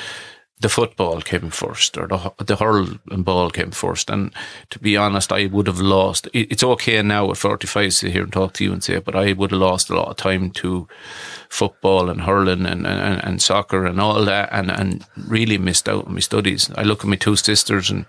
[0.59, 4.09] the football came first or the, the hurl and ball came first.
[4.09, 4.34] And
[4.71, 6.27] to be honest, I would have lost.
[6.34, 9.05] It's okay now at 45 to sit here and talk to you and say, it,
[9.05, 10.88] but I would have lost a lot of time to
[11.49, 16.07] football and hurling and, and, and soccer and all that and, and really missed out
[16.07, 16.71] on my studies.
[16.75, 18.07] I look at my two sisters and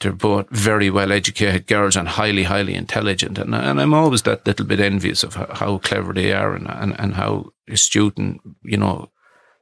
[0.00, 3.38] they're both very well educated girls and highly, highly intelligent.
[3.38, 6.68] And, and I'm always that little bit envious of how, how clever they are and,
[6.68, 9.10] and, and how astute and, you know,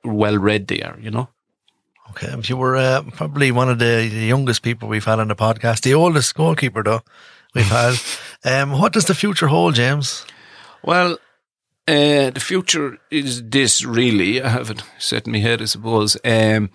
[0.03, 1.29] well read they are, you know.
[2.15, 5.81] Okay, you were uh, probably one of the youngest people we've had on the podcast,
[5.81, 7.03] the oldest goalkeeper though
[7.55, 7.97] we've had.
[8.45, 10.25] um, what does the future hold, James?
[10.85, 11.15] Well,
[11.89, 14.41] uh, the future is this really.
[14.41, 16.17] I haven't set in my head, I suppose.
[16.25, 16.71] Um,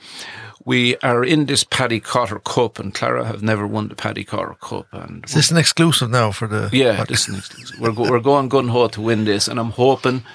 [0.65, 4.57] we are in this Paddy Cotter Cup, and Clara have never won the Paddy Cotter
[4.59, 4.87] Cup.
[4.91, 6.69] And is this an exclusive now for the?
[6.73, 7.79] Yeah, this is an exclusive.
[7.79, 10.25] we're go, we're going gun ho to win this, and I'm hoping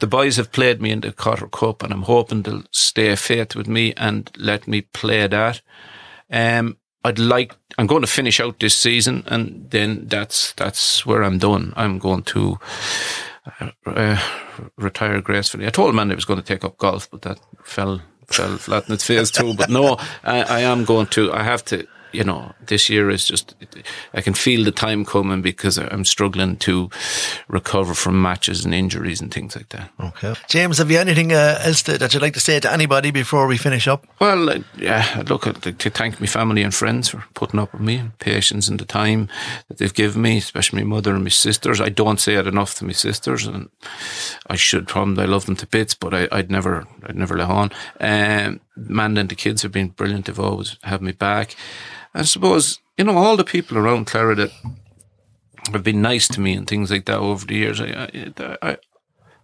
[0.00, 3.54] the boys have played me in the Cotter Cup, and I'm hoping they'll stay faith
[3.54, 5.60] with me and let me play that.
[6.30, 7.54] Um, I'd like.
[7.78, 11.72] I'm going to finish out this season, and then that's that's where I'm done.
[11.76, 12.58] I'm going to
[13.60, 14.20] uh, uh,
[14.76, 15.66] retire gracefully.
[15.66, 18.88] I told man I was going to take up golf, but that fell fell flat
[18.88, 19.54] in its face too.
[19.54, 21.32] But no, I, I am going to.
[21.32, 23.54] I have to you know, this year is just,
[24.14, 26.90] I can feel the time coming because I'm struggling to
[27.48, 29.90] recover from matches and injuries and things like that.
[30.00, 30.34] Okay.
[30.48, 33.46] James, have you anything uh, else to, that you'd like to say to anybody before
[33.46, 34.06] we finish up?
[34.18, 37.72] Well, uh, yeah, look, I'd like to thank my family and friends for putting up
[37.72, 39.28] with me and patience and the time
[39.68, 41.80] that they've given me, especially my mother and my sisters.
[41.80, 43.68] I don't say it enough to my sisters and
[44.46, 47.50] I should probably, I love them to bits, but I, would never, I'd never let
[47.50, 47.70] on.
[48.00, 50.26] Um, Man and the kids have been brilliant.
[50.26, 51.56] They've always had me back.
[52.14, 54.52] I suppose, you know, all the people around Clara that
[55.72, 58.76] have been nice to me and things like that over the years, I, I, I,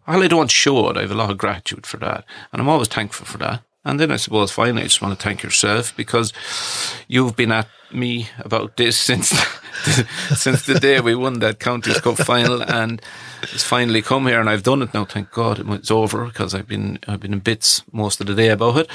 [0.06, 2.24] I don't show it, I have a lot of gratitude for that.
[2.52, 3.62] And I'm always thankful for that.
[3.84, 6.32] And then I suppose finally, I just want to thank yourself because
[7.08, 9.28] you've been at me about this since
[10.36, 13.02] since the day we won that Counties Cup final, and
[13.42, 15.04] it's finally come here, and I've done it now.
[15.04, 18.48] Thank God it's over because I've been I've been in bits most of the day
[18.48, 18.90] about it.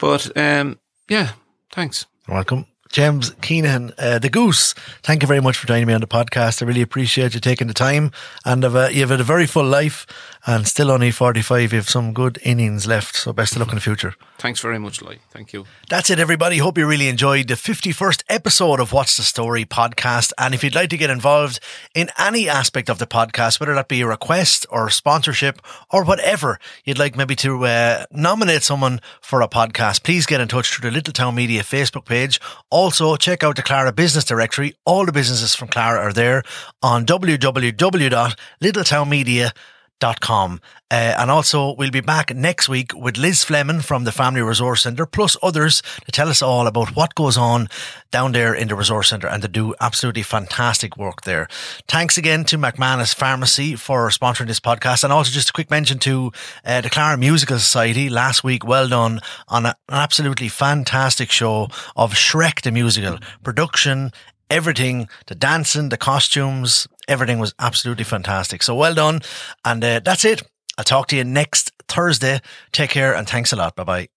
[0.00, 0.78] But um,
[1.08, 1.32] yeah,
[1.72, 2.06] thanks.
[2.26, 2.66] You're welcome.
[2.90, 4.72] James Keenan, uh, the Goose.
[5.02, 6.62] Thank you very much for joining me on the podcast.
[6.62, 8.12] I really appreciate you taking the time,
[8.44, 10.06] and uh, you've had a very full life,
[10.48, 11.72] and still only forty five.
[11.72, 14.14] You have some good innings left, so best of luck in the future.
[14.38, 15.18] Thanks very much, Lloyd.
[15.30, 15.66] Thank you.
[15.90, 16.56] That's it, everybody.
[16.56, 20.32] Hope you really enjoyed the 51st episode of What's the Story podcast.
[20.38, 21.60] And if you'd like to get involved
[21.94, 25.60] in any aspect of the podcast, whether that be a request or sponsorship
[25.90, 30.48] or whatever you'd like maybe to uh, nominate someone for a podcast, please get in
[30.48, 32.40] touch through the Little Town Media Facebook page.
[32.70, 34.74] Also, check out the Clara Business Directory.
[34.86, 36.42] All the businesses from Clara are there
[36.80, 39.52] on www.littletownmedia.com
[40.00, 40.60] com.
[40.90, 44.82] Uh, and also, we'll be back next week with Liz Fleming from the Family Resource
[44.82, 47.68] Centre, plus others to tell us all about what goes on
[48.10, 51.46] down there in the Resource Centre and to do absolutely fantastic work there.
[51.88, 55.04] Thanks again to McManus Pharmacy for sponsoring this podcast.
[55.04, 56.32] And also, just a quick mention to
[56.64, 58.66] uh, the Clara Musical Society last week.
[58.66, 63.18] Well done on a, an absolutely fantastic show of Shrek the Musical.
[63.42, 64.12] Production,
[64.50, 68.62] everything, the dancing, the costumes, everything was absolutely fantastic.
[68.62, 69.20] So well done.
[69.64, 70.42] And uh, that's it.
[70.76, 72.40] I'll talk to you next Thursday.
[72.72, 73.74] Take care and thanks a lot.
[73.74, 74.08] Bye bye.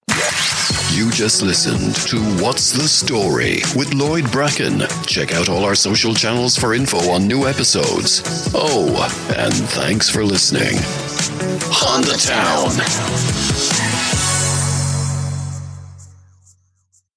[0.94, 4.82] You just listened to What's the Story with Lloyd Bracken.
[5.06, 8.22] Check out all our social channels for info on new episodes.
[8.54, 8.94] Oh,
[9.38, 10.76] and thanks for listening.
[11.88, 14.21] On the Town.